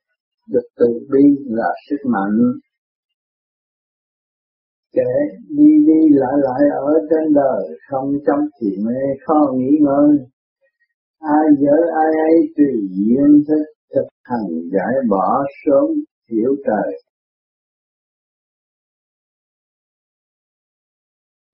[0.50, 2.38] được từ bi là sức mạnh
[4.94, 5.11] trẻ
[5.48, 10.18] đi đi lại lại ở trên đời, không chăm chỉ mê, khó nghĩ ngơi
[11.24, 15.87] ai dở, ai ấy tùy duyên thức thực hành giải bỏ sớm
[16.30, 16.98] hiểu trời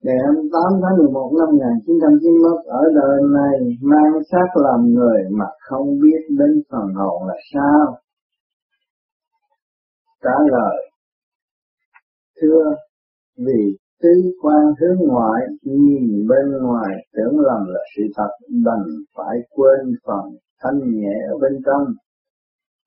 [0.03, 5.87] Ngày 8 tháng 11 năm 1991 ở đời này mang xác làm người mà không
[6.01, 7.97] biết đến phần hồn là sao?
[10.23, 10.91] Trả lời,
[12.41, 12.75] Thưa
[13.37, 14.09] vì tứ
[14.41, 18.29] quan hướng ngoại, nhìn bên ngoài, tưởng lầm là sự thật,
[18.65, 20.25] đành phải quên phần
[20.63, 21.85] thanh nhẹ ở bên trong.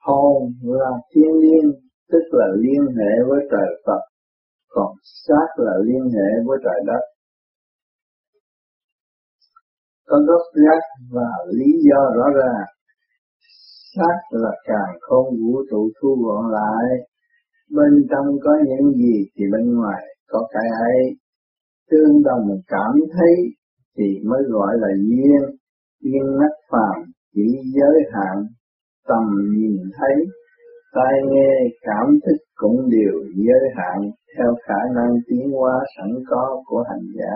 [0.01, 1.73] Hồn là thiên nhiên,
[2.13, 4.01] tức là liên hệ với trời Phật,
[4.69, 4.93] còn
[5.27, 7.03] xác là liên hệ với trời đất.
[10.07, 12.67] Có gốc gác và lý do rõ ràng
[13.97, 16.85] xác là càng không vũ trụ thu gọn lại.
[17.71, 21.17] Bên trong có những gì thì bên ngoài có cái ấy
[21.91, 23.35] tương đồng cảm thấy
[23.99, 25.57] thì mới gọi là duyên
[26.03, 28.47] duyên mắt phàm chỉ giới hạn,
[29.09, 29.25] tầm
[29.57, 30.15] nhìn thấy.
[30.95, 36.63] Tai nghe, cảm thức cũng đều giới hạn theo khả năng tiến hóa sẵn có
[36.67, 37.35] của hành giả.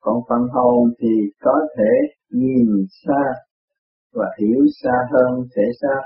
[0.00, 1.92] Còn phần hồn thì có thể
[2.30, 2.66] nhìn
[3.06, 3.22] xa
[4.14, 6.02] và hiểu xa hơn thể xác.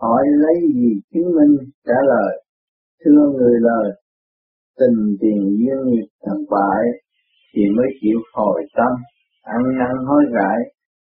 [0.00, 1.70] Hỏi lấy gì chứng minh?
[1.86, 2.44] Trả lời,
[3.04, 4.00] thưa người lời,
[4.78, 6.82] tình tiền duyên nghiệp thất bại
[7.54, 8.92] thì mới chịu hồi tâm.
[9.42, 10.58] Ăn năn hối cải,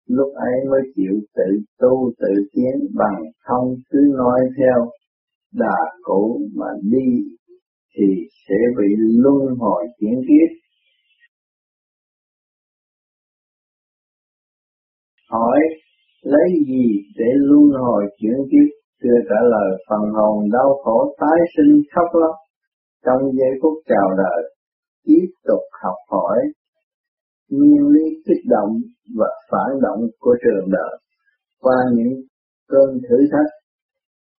[0.07, 4.91] lúc ấy mới chịu tự tu tự tiến bằng không cứ nói theo.
[5.53, 7.09] Đà cũ mà đi
[7.97, 8.07] thì
[8.49, 10.51] sẽ bị luân hồi chuyển kiếp.
[15.31, 15.59] Hỏi
[16.23, 16.87] lấy gì
[17.19, 18.69] để luân hồi chuyển kiếp
[19.03, 22.35] chưa trả lời phần hồn đau khổ tái sinh khóc lóc?
[23.07, 24.55] Trong giây phút chào đời
[25.05, 26.39] tiếp tục học hỏi.
[27.51, 28.73] Nguyên lý kích động
[29.19, 30.99] và phản động của trường đời,
[31.61, 32.13] qua những
[32.69, 33.53] cơn thử thách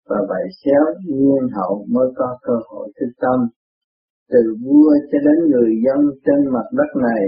[0.10, 3.40] và vậy xéo nhiên hậu mới có cơ hội thức tâm.
[4.32, 7.24] Từ vua cho đến người dân trên mặt đất này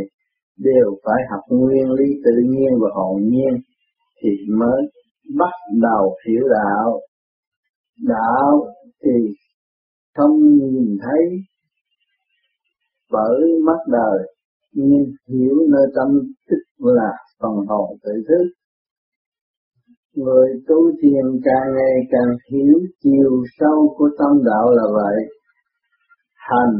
[0.58, 3.54] đều phải học nguyên lý tự nhiên và hồn nhiên
[4.22, 4.30] thì
[4.60, 4.82] mới
[5.38, 7.00] bắt đầu hiểu đạo.
[8.08, 8.66] Đạo
[9.04, 9.34] thì
[10.16, 11.22] không nhìn thấy
[13.12, 14.34] bởi mắt đời,
[14.74, 16.08] nhưng hiểu nơi tâm
[16.50, 18.52] tức là phần hồn tự thức.
[20.16, 25.18] Người tu thiền càng ngày càng hiểu chiều sâu của tâm đạo là vậy.
[26.36, 26.76] Hành,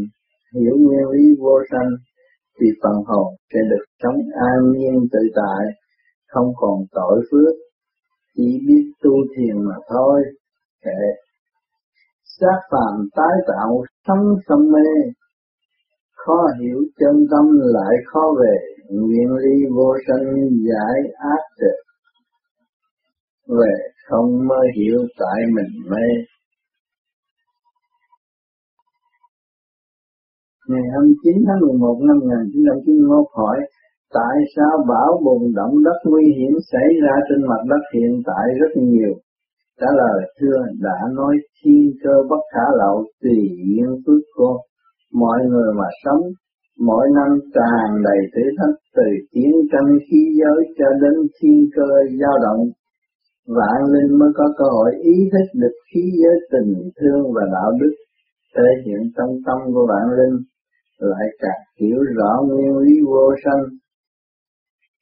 [0.56, 1.90] hiểu nguyên lý vô sanh
[2.60, 4.20] thì phần hồn sẽ được sống
[4.52, 5.81] an nhiên tự tại
[6.32, 7.56] không còn tội phước,
[8.36, 10.22] chỉ biết tu thiền mà thôi.
[10.84, 11.04] Kệ.
[12.40, 15.12] Xác phàm tái tạo sống không mê,
[16.16, 18.56] khó hiểu chân tâm lại khó về,
[18.90, 20.26] nguyện ly vô sanh
[20.68, 21.80] giải ác được.
[23.48, 23.74] Về
[24.10, 26.08] không mới hiểu tại mình mê.
[30.68, 33.58] Ngày 29 tháng 11 năm 1991 hỏi
[34.14, 38.46] tại sao bão bùng động đất nguy hiểm xảy ra trên mặt đất hiện tại
[38.60, 39.14] rất nhiều?
[39.80, 44.58] Trả lời, thưa, đã nói thiên cơ bất khả lậu, tùy duyên phước cô.
[45.14, 46.22] Mọi người mà sống,
[46.80, 51.88] mỗi năm tràn đầy thử thách, từ chiến tranh khí giới cho đến thiên cơ
[52.22, 52.62] dao động.
[53.48, 57.72] Vạn linh mới có cơ hội ý thức được khí giới tình thương và đạo
[57.82, 57.94] đức
[58.56, 60.38] thể hiện trong tâm của vạn linh.
[61.00, 63.64] Lại càng hiểu rõ nguyên lý vô sanh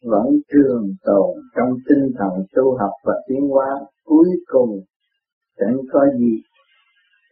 [0.03, 3.67] vẫn trường tồn trong tinh thần tu học và tiến hóa
[4.05, 4.69] cuối cùng.
[5.59, 6.33] Chẳng có gì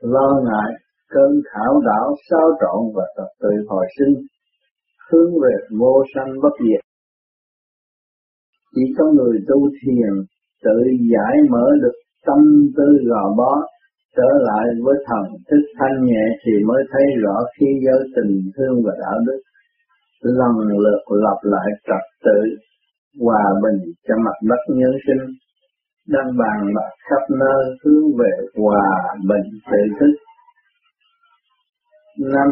[0.02, 0.72] lo ngại,
[1.10, 4.16] cơn khảo đảo sao trộn và tập tự hồi sinh.
[5.12, 6.84] Hướng về vô sanh bất diệt.
[8.76, 10.14] Chỉ có người tu thiền
[10.64, 10.78] tự
[11.14, 12.40] giải mở được tâm
[12.78, 13.62] tư gò bó,
[14.16, 18.76] trở lại với thần thức thanh nhẹ thì mới thấy rõ khi giới tình thương
[18.86, 19.40] và đạo đức
[20.22, 20.54] lần
[20.84, 22.40] lượt lập lại trật tự
[23.26, 25.24] hòa bình cho mặt đất nhân sinh
[26.08, 30.14] đang bàn bạc khắp nơi hướng về hòa bình tự thức
[32.20, 32.48] năm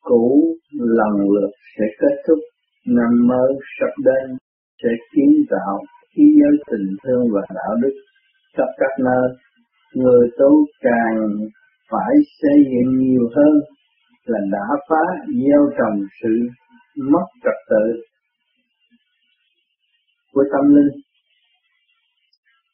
[0.00, 2.38] cũ lần lượt sẽ kết thúc,
[2.86, 4.36] năm mới sắp đến
[4.82, 5.78] sẽ kiến tạo
[6.16, 7.94] khí giới tình thương và đạo đức
[8.56, 9.28] khắp các nơi.
[9.94, 11.18] Người tu càng
[11.90, 13.60] phải xây dựng nhiều hơn
[14.24, 15.04] là đã phá
[15.44, 16.34] gieo trồng sự
[16.96, 18.02] mất trật tự
[20.32, 20.92] của tâm linh.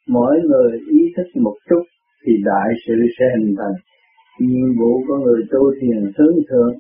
[0.09, 1.83] Mỗi người ý thức một chút
[2.27, 3.77] thì đại sự sẽ hình thành.
[4.41, 6.75] Nhiệm vụ của người tu thiền hướng thượng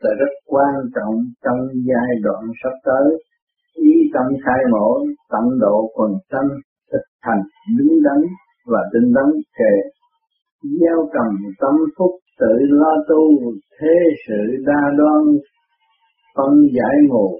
[0.00, 1.14] là rất quan trọng
[1.44, 3.06] trong giai đoạn sắp tới.
[3.74, 4.88] Ý tâm khai mở
[5.30, 6.46] tận độ quần tâm,
[6.92, 7.42] thực hành,
[7.78, 8.20] đứng đắn
[8.66, 9.28] và tinh đắn
[9.58, 9.74] kề.
[10.80, 12.10] Gieo trồng tâm phúc
[12.40, 13.94] tự lo tu, thế
[14.28, 15.22] sự đa đoan
[16.36, 17.38] phân giải ngộ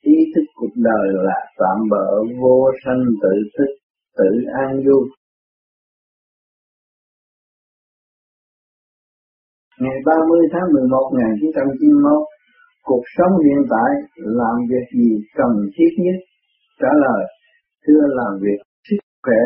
[0.00, 2.08] ý thức cuộc đời là tạm bỡ
[2.42, 3.70] vô sanh tự thức,
[4.16, 4.30] tự
[4.64, 5.04] an vui.
[9.80, 12.12] Ngày 30 tháng 11 1991
[12.82, 16.18] cuộc sống hiện tại làm việc gì cần thiết nhất?
[16.80, 17.22] Trả lời,
[17.86, 18.60] thưa làm việc
[18.90, 19.42] sức khỏe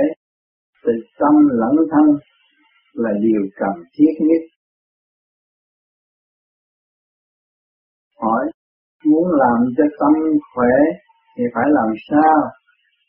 [0.85, 2.07] từ tâm lẫn thân
[2.93, 4.43] là điều cần thiết nhất.
[8.21, 8.51] Hỏi
[9.11, 10.13] muốn làm cho tâm
[10.55, 10.75] khỏe
[11.37, 12.37] thì phải làm sao?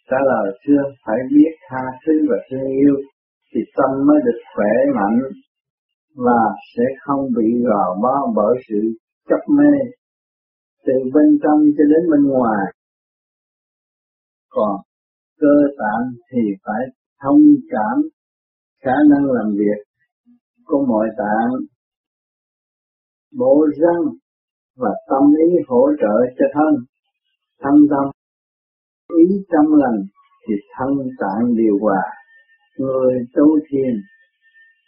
[0.10, 2.96] Trả lời chưa phải biết tha thứ và thương yêu
[3.54, 5.20] thì tâm mới được khỏe mạnh
[6.16, 6.42] và
[6.76, 8.82] sẽ không bị gò bó bởi sự
[9.30, 9.74] chấp mê
[10.86, 12.66] từ bên trong cho đến bên ngoài.
[14.50, 14.76] Còn
[15.40, 16.84] cơ tạng thì phải
[17.24, 18.02] thông cảm
[18.84, 19.80] khả năng làm việc
[20.66, 21.52] của mọi tạng.
[23.38, 24.04] Bộ răng
[24.78, 26.76] và tâm ý hỗ trợ cho thân
[27.62, 28.06] thân tâm.
[29.20, 30.00] Ý trong lành
[30.48, 32.04] thì thân tạng điều hòa.
[32.78, 33.94] Người tu thiền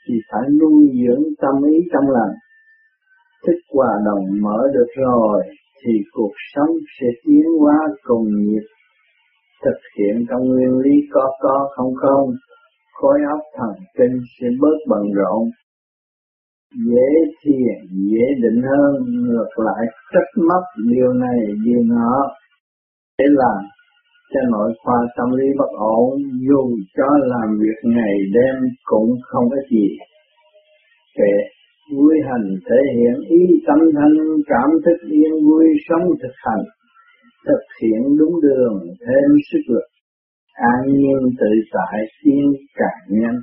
[0.07, 2.33] thì phải nuôi dưỡng tâm ý trong lành.
[3.47, 5.43] Thích hòa đồng mở được rồi
[5.85, 8.65] thì cuộc sống sẽ tiến hóa cùng nhịp.
[9.65, 12.29] Thực hiện trong nguyên lý có có không không,
[12.93, 15.49] khối óc thần kinh sẽ bớt bận rộn
[16.75, 17.09] dễ
[17.43, 17.77] thiền,
[18.11, 18.93] dễ định hơn,
[19.25, 22.31] ngược lại trách móc điều này điều nọ
[23.19, 23.63] để làm
[24.33, 29.49] cho nội khoa tâm lý bất ổn, dù cho làm việc ngày đêm cũng không
[29.49, 29.87] có gì.
[31.17, 31.33] Kệ
[31.95, 36.63] vui hành thể hiện ý tâm thanh, cảm thức yên vui, sống thực hành,
[37.47, 39.87] thực hiện đúng đường, thêm sức lực,
[40.53, 43.39] an nhiên tự tại tiến càng nhanh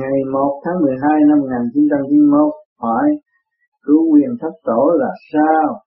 [0.00, 3.06] Ngày 1 tháng 12 năm 1991 hỏi,
[3.82, 5.80] cứu quyền thất tổ là sao?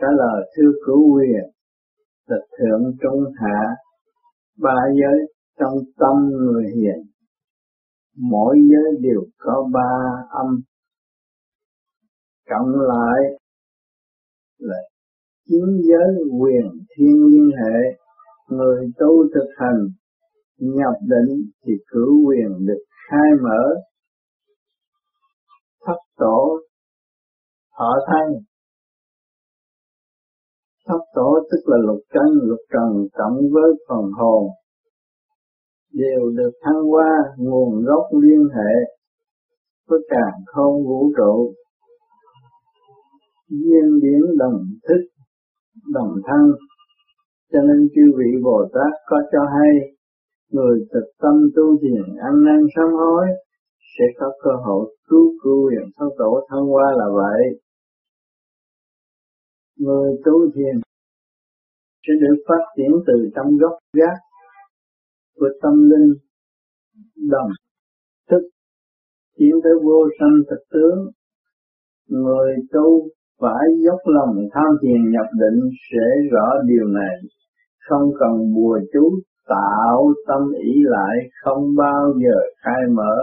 [0.00, 1.44] Trả lời, thưa cứu quyền
[2.26, 3.60] là thượng trung hạ,
[4.62, 5.18] ba giới
[5.58, 7.02] trong tâm người hiền,
[8.16, 9.90] mỗi giới đều có ba
[10.30, 10.60] âm
[12.50, 13.20] cộng lại
[14.58, 14.78] là
[15.48, 16.64] chín giới quyền
[16.96, 17.78] thiên liên hệ,
[18.48, 19.88] người tu thực hành,
[20.58, 23.62] nhập định thì cử quyền được khai mở
[25.86, 26.60] thất tổ
[27.78, 28.44] thọ thân
[30.88, 34.48] thất tổ tức là lục căn, lục trần cộng với phần hồn,
[35.92, 38.74] đều được thăng qua nguồn gốc liên hệ
[39.88, 41.54] với càng không vũ trụ.
[43.48, 45.02] Duyên điển đồng thức,
[45.94, 46.52] đồng thân,
[47.52, 49.95] cho nên chư vị Bồ Tát có cho hay
[50.50, 53.26] người thực tâm tu thiền, ăn năn sám hối,
[53.98, 57.60] sẽ có cơ hội cứu cứu quyền thất tổ thân qua là vậy.
[59.78, 60.80] Người tu thiền
[62.06, 64.18] sẽ được phát triển từ trong gốc gác
[65.36, 66.14] của tâm linh,
[67.30, 67.50] đồng
[68.30, 68.42] thức,
[69.36, 70.98] tiến tới vô sanh thực tướng.
[72.08, 73.08] Người tu
[73.40, 77.16] phải dốc lòng tham thiền nhập định sẽ rõ điều này,
[77.88, 83.14] không cần bùa chú tạo tâm ý lại không bao giờ khai mở,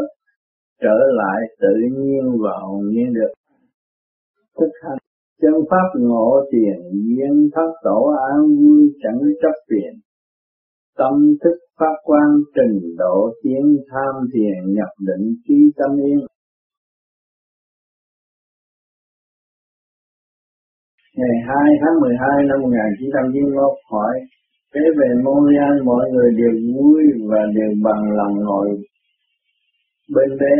[0.81, 3.33] trở lại tự nhiên và hồn nhiên được.
[4.59, 4.97] Thức hành
[5.41, 10.03] chân pháp ngộ tiền duyên thất tổ an vui chẳng chấp tiền
[10.97, 11.13] tâm
[11.43, 16.19] thức phát quan trình độ tiến tham thiền nhập định trí tâm yên.
[21.15, 24.13] Ngày 2 tháng 12 năm 1991 hỏi
[24.75, 28.69] Thế về Montreal mọi người đều vui và đều bằng lòng ngồi
[30.15, 30.55] bên bé.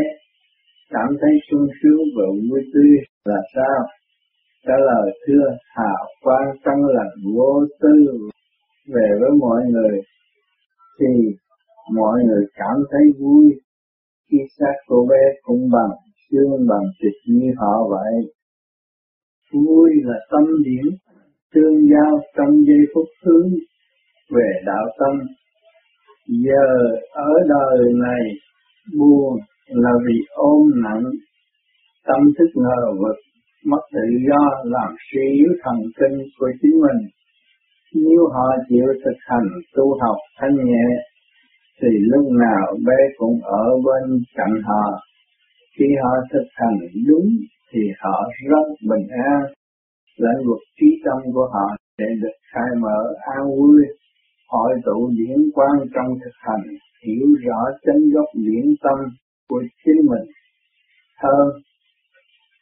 [0.90, 2.96] Cảm thấy sung sướng và vui tươi.
[3.24, 3.86] Là sao?
[4.66, 5.46] Trả lời, thưa
[5.76, 5.92] Hạ
[6.22, 8.28] Quan trong lành vô tư.
[8.94, 10.00] Về với mọi người,
[11.00, 11.06] thì
[11.94, 13.44] mọi người cảm thấy vui.
[14.30, 15.90] Khi xác cô bé cũng bằng
[16.30, 18.14] xương, bằng thịt như họ vậy.
[19.52, 20.92] Vui là tâm điểm,
[21.54, 23.48] tương giao trong giây phút hướng
[24.30, 25.26] về đạo tâm.
[26.28, 26.66] Giờ
[27.12, 28.22] ở đời này,
[28.98, 31.04] buồn là vì ôm nặng
[32.06, 33.16] tâm thức ngờ vực,
[33.66, 37.08] mất tự do làm suy yếu thần kinh của chính mình.
[37.94, 40.86] Nếu họ chịu thực hành tu học thanh nhẹ,
[41.82, 45.00] thì lúc nào bé cũng ở bên cạnh họ.
[45.78, 47.28] Khi họ thực hành đúng,
[47.72, 49.42] thì họ rất bình an.
[50.16, 53.82] Lãnh vực trí tâm của họ sẽ được khai mở an vui
[54.54, 56.64] hội tụ điển quan trong thực hành,
[57.06, 58.98] hiểu rõ chân gốc điển tâm
[59.48, 60.28] của chính mình
[61.22, 61.48] hơn.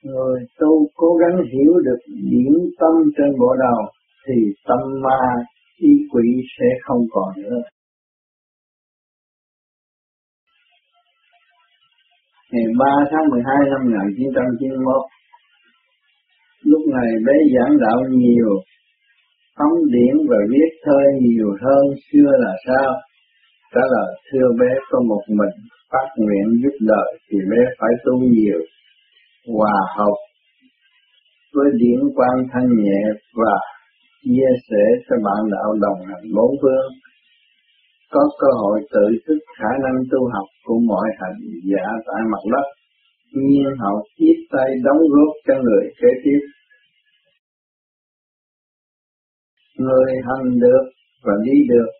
[0.02, 3.80] Người tu cố gắng hiểu được điển tâm trên bộ đầu
[4.26, 4.34] thì
[4.68, 5.20] tâm ma
[5.78, 6.28] y quỷ
[6.58, 7.60] sẽ không còn nữa.
[12.52, 14.96] Ngày 3 tháng 12 năm 1991,
[16.64, 18.52] lúc này bé giảng đạo nhiều,
[19.58, 22.90] phóng điển và viết thơ nhiều hơn xưa là sao?
[23.74, 25.56] Trả lời thưa bé có một mình
[25.90, 28.60] phát nguyện giúp đời thì bé phải tu nhiều,
[29.56, 30.16] hòa hợp
[31.54, 33.02] với điển quan thanh nhẹ
[33.34, 33.56] và
[34.24, 36.88] chia sẻ cho bạn đạo đồng hành bốn phương
[38.12, 41.38] có cơ hội tự thức khả năng tu học của mọi hành
[41.70, 42.66] giả tại mặt đất
[43.32, 46.40] nhiên hậu tiếp tay đóng góp cho người kế tiếp
[49.84, 50.84] người hành được
[51.24, 51.90] và đi được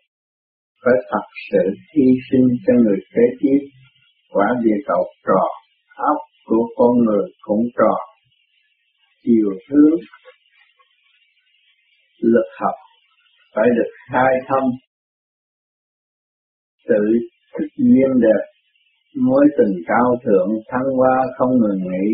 [0.85, 1.63] phải thật sự
[1.93, 3.59] hy sinh cho người kế tiếp.
[4.29, 5.51] Quả địa cầu tròn,
[5.95, 8.01] óc của con người cũng tròn,
[9.23, 9.99] chiều hướng
[12.21, 12.75] lực học
[13.55, 14.69] phải được khai thông.
[16.89, 17.03] Tự
[17.53, 18.43] thức nhiên đẹp
[19.15, 22.07] mối tình cao thượng thăng hoa không ngừng nghỉ.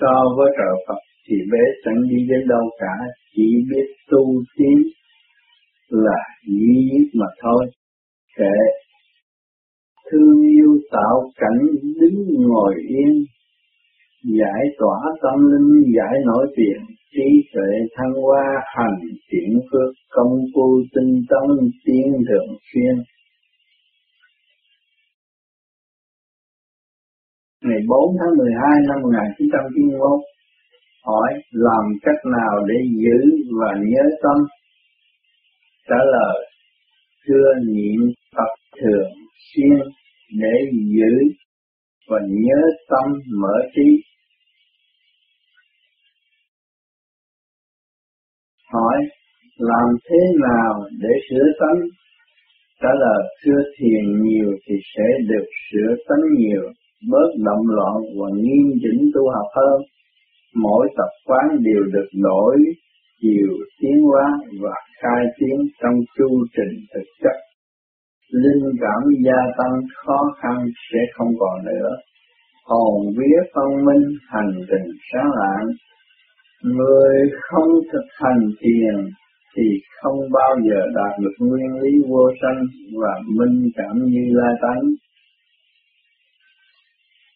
[0.00, 2.94] So với trợ Phật thì bé chẳng đi đến đâu cả
[3.34, 3.77] chỉ biết
[14.58, 16.80] giải tỏa tâm linh, giải nổi tiền
[17.12, 18.44] trí tuệ thăng hoa,
[18.76, 18.98] hành
[19.30, 22.94] chuyển phước, công phu tinh tấn, tiến thượng xuyên.
[27.62, 30.00] Ngày 4 tháng 12 năm 1991
[31.04, 33.18] hỏi làm cách nào để giữ
[33.60, 34.46] và nhớ tâm?
[35.88, 36.46] Trả lời,
[37.26, 38.00] thưa niệm
[38.36, 39.10] tập thường
[39.54, 39.78] xuyên
[40.40, 41.14] để giữ
[42.08, 44.02] và nhớ tâm mở trí.
[48.72, 48.98] Hỏi,
[49.58, 51.80] làm thế nào để sửa tánh?
[52.82, 56.62] Trả lời thưa thiền nhiều thì sẽ được sửa tánh nhiều,
[57.10, 59.80] bớt động loạn và nghiêm chỉnh tu học hơn.
[60.54, 62.56] Mỗi tập quán đều được đổi
[63.22, 64.26] chiều tiến hóa
[64.62, 67.36] và khai tiến trong chu trình thực chất.
[68.32, 70.56] Linh cảm gia tăng khó khăn
[70.92, 71.90] sẽ không còn nữa.
[72.64, 75.66] Hồn vía phân minh, hành trình sáng lạng
[76.62, 79.10] Người không thực hành thiền
[79.56, 79.62] thì
[80.02, 82.64] không bao giờ đạt được nguyên lý vô sanh
[83.02, 84.82] và minh cảm như la tánh.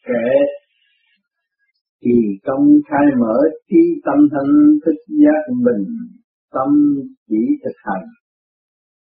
[0.06, 0.30] Kể
[2.04, 2.10] thì
[2.44, 3.36] công khai mở
[3.70, 4.54] trí tâm thanh
[4.86, 5.86] thức giác bình,
[6.52, 6.68] tâm
[7.28, 8.06] chỉ thực hành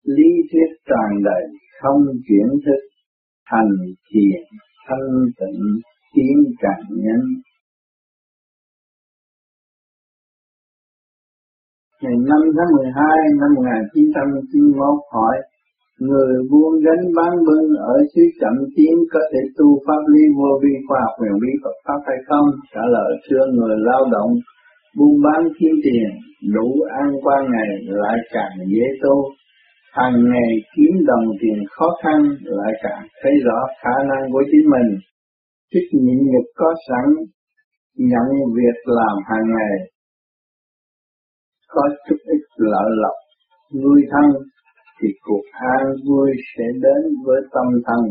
[0.03, 1.43] lý thuyết tràn đầy
[1.81, 2.81] không chuyển thức,
[3.45, 3.71] hành
[4.13, 4.41] thiền
[4.87, 5.79] thanh tịnh,
[6.15, 7.41] tiến càng nhanh
[12.01, 13.07] ngày 5 tháng 12
[13.41, 15.35] năm 1991 hỏi,
[16.07, 20.51] Người buôn gánh bán bưng ở xứ chậm tiến có thể tu pháp lý vô
[20.63, 22.47] vi khoa học, huyền bí Phật Pháp hay không?
[22.73, 24.31] Trả lời xưa người lao động,
[24.97, 26.09] buôn bán kiếm tiền,
[26.55, 26.67] đủ
[27.01, 27.69] ăn qua ngày
[28.01, 29.15] lại càng dễ tu.
[29.93, 34.65] Hàng ngày kiếm đồng tiền khó khăn lại càng thấy rõ khả năng của chính
[34.73, 34.89] mình.
[35.73, 37.07] thích nhịn nhục có sẵn,
[37.97, 38.27] nhận
[38.57, 39.90] việc làm hàng ngày
[41.73, 43.17] có chút ít lợi lộc.
[43.81, 44.27] Nuôi thân
[44.97, 45.45] thì cuộc
[45.75, 48.01] an vui sẽ đến với tâm thân.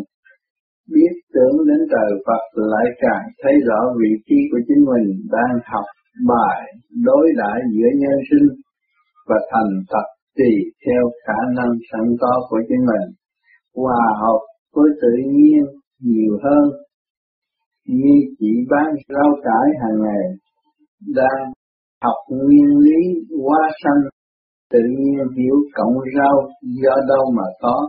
[0.94, 2.42] Biết tưởng đến trời Phật
[2.72, 5.06] lại càng thấy rõ vị trí của chính mình
[5.36, 5.86] đang học
[6.28, 6.60] bài
[7.04, 8.48] đối đãi giữa nhân sinh
[9.28, 10.06] và thành thật
[10.36, 10.52] tùy
[10.86, 13.06] theo khả năng sẵn có của chính mình.
[13.76, 14.40] Hòa hợp
[14.74, 15.64] với tự nhiên
[16.00, 16.64] nhiều hơn,
[17.86, 20.24] như chỉ bán rau cải hàng ngày,
[21.16, 21.52] đang
[22.04, 23.00] học nguyên lý
[23.44, 24.02] hóa sanh,
[24.72, 26.48] tự nhiên hiểu cộng rau,
[26.82, 27.88] do đâu mà có.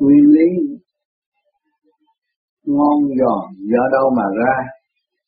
[0.00, 0.48] Nguyên lý
[2.66, 4.56] ngon giòn, do đâu mà ra.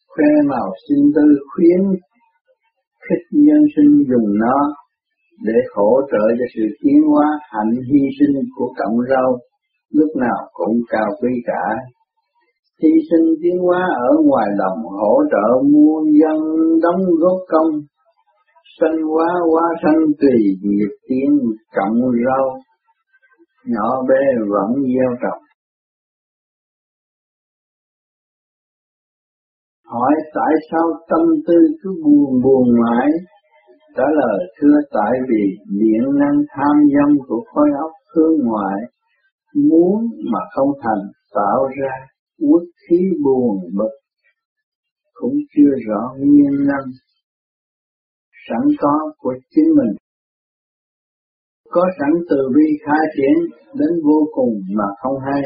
[0.09, 1.81] Khoe màu sinh tư khuyến
[3.05, 4.57] khích nhân sinh dùng nó
[5.45, 9.39] để hỗ trợ cho sự tiến hóa, hạnh hy sinh của cộng rau,
[9.93, 11.65] lúc nào cũng cao quý cả.
[12.83, 16.39] Hy sinh tiến hóa ở ngoài đồng hỗ trợ muôn dân
[16.83, 17.71] đóng góp công
[18.81, 21.31] sanh hóa hóa sanh tùy nghiệp tiến
[21.77, 22.47] cộng rau,
[23.67, 25.43] nhỏ bé vẫn gieo trồng.
[29.87, 33.09] Hỏi tại sao tâm tư cứ buồn buồn mãi?
[33.97, 35.43] Trả lời, thưa, tại vì
[35.81, 38.81] điện năng tham dâm của khối óc hướng ngoại
[39.55, 41.05] muốn mà không thành
[41.35, 41.95] tạo ra
[42.41, 43.95] uất khí buồn bực.
[45.15, 46.87] Cũng chưa rõ nguyên năng
[48.49, 49.93] sẵn có của chính mình.
[51.71, 53.37] Có sẵn từ bi khai triển
[53.79, 55.43] đến vô cùng mà không hay.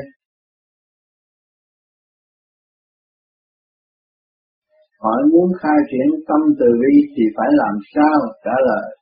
[5.00, 8.18] Hỏi muốn khai triển tâm từ bi thì phải làm sao?
[8.44, 8.96] Trả lời,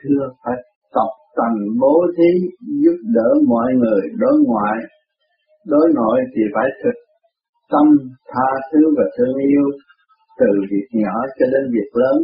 [0.00, 0.56] thưa phải
[0.94, 2.30] tập tành bố thí
[2.82, 4.78] giúp đỡ mọi người đối ngoại.
[5.66, 6.96] Đối nội thì phải thực
[7.72, 7.86] tâm
[8.32, 9.64] tha thứ và thương yêu
[10.40, 12.16] từ việc nhỏ cho đến việc lớn.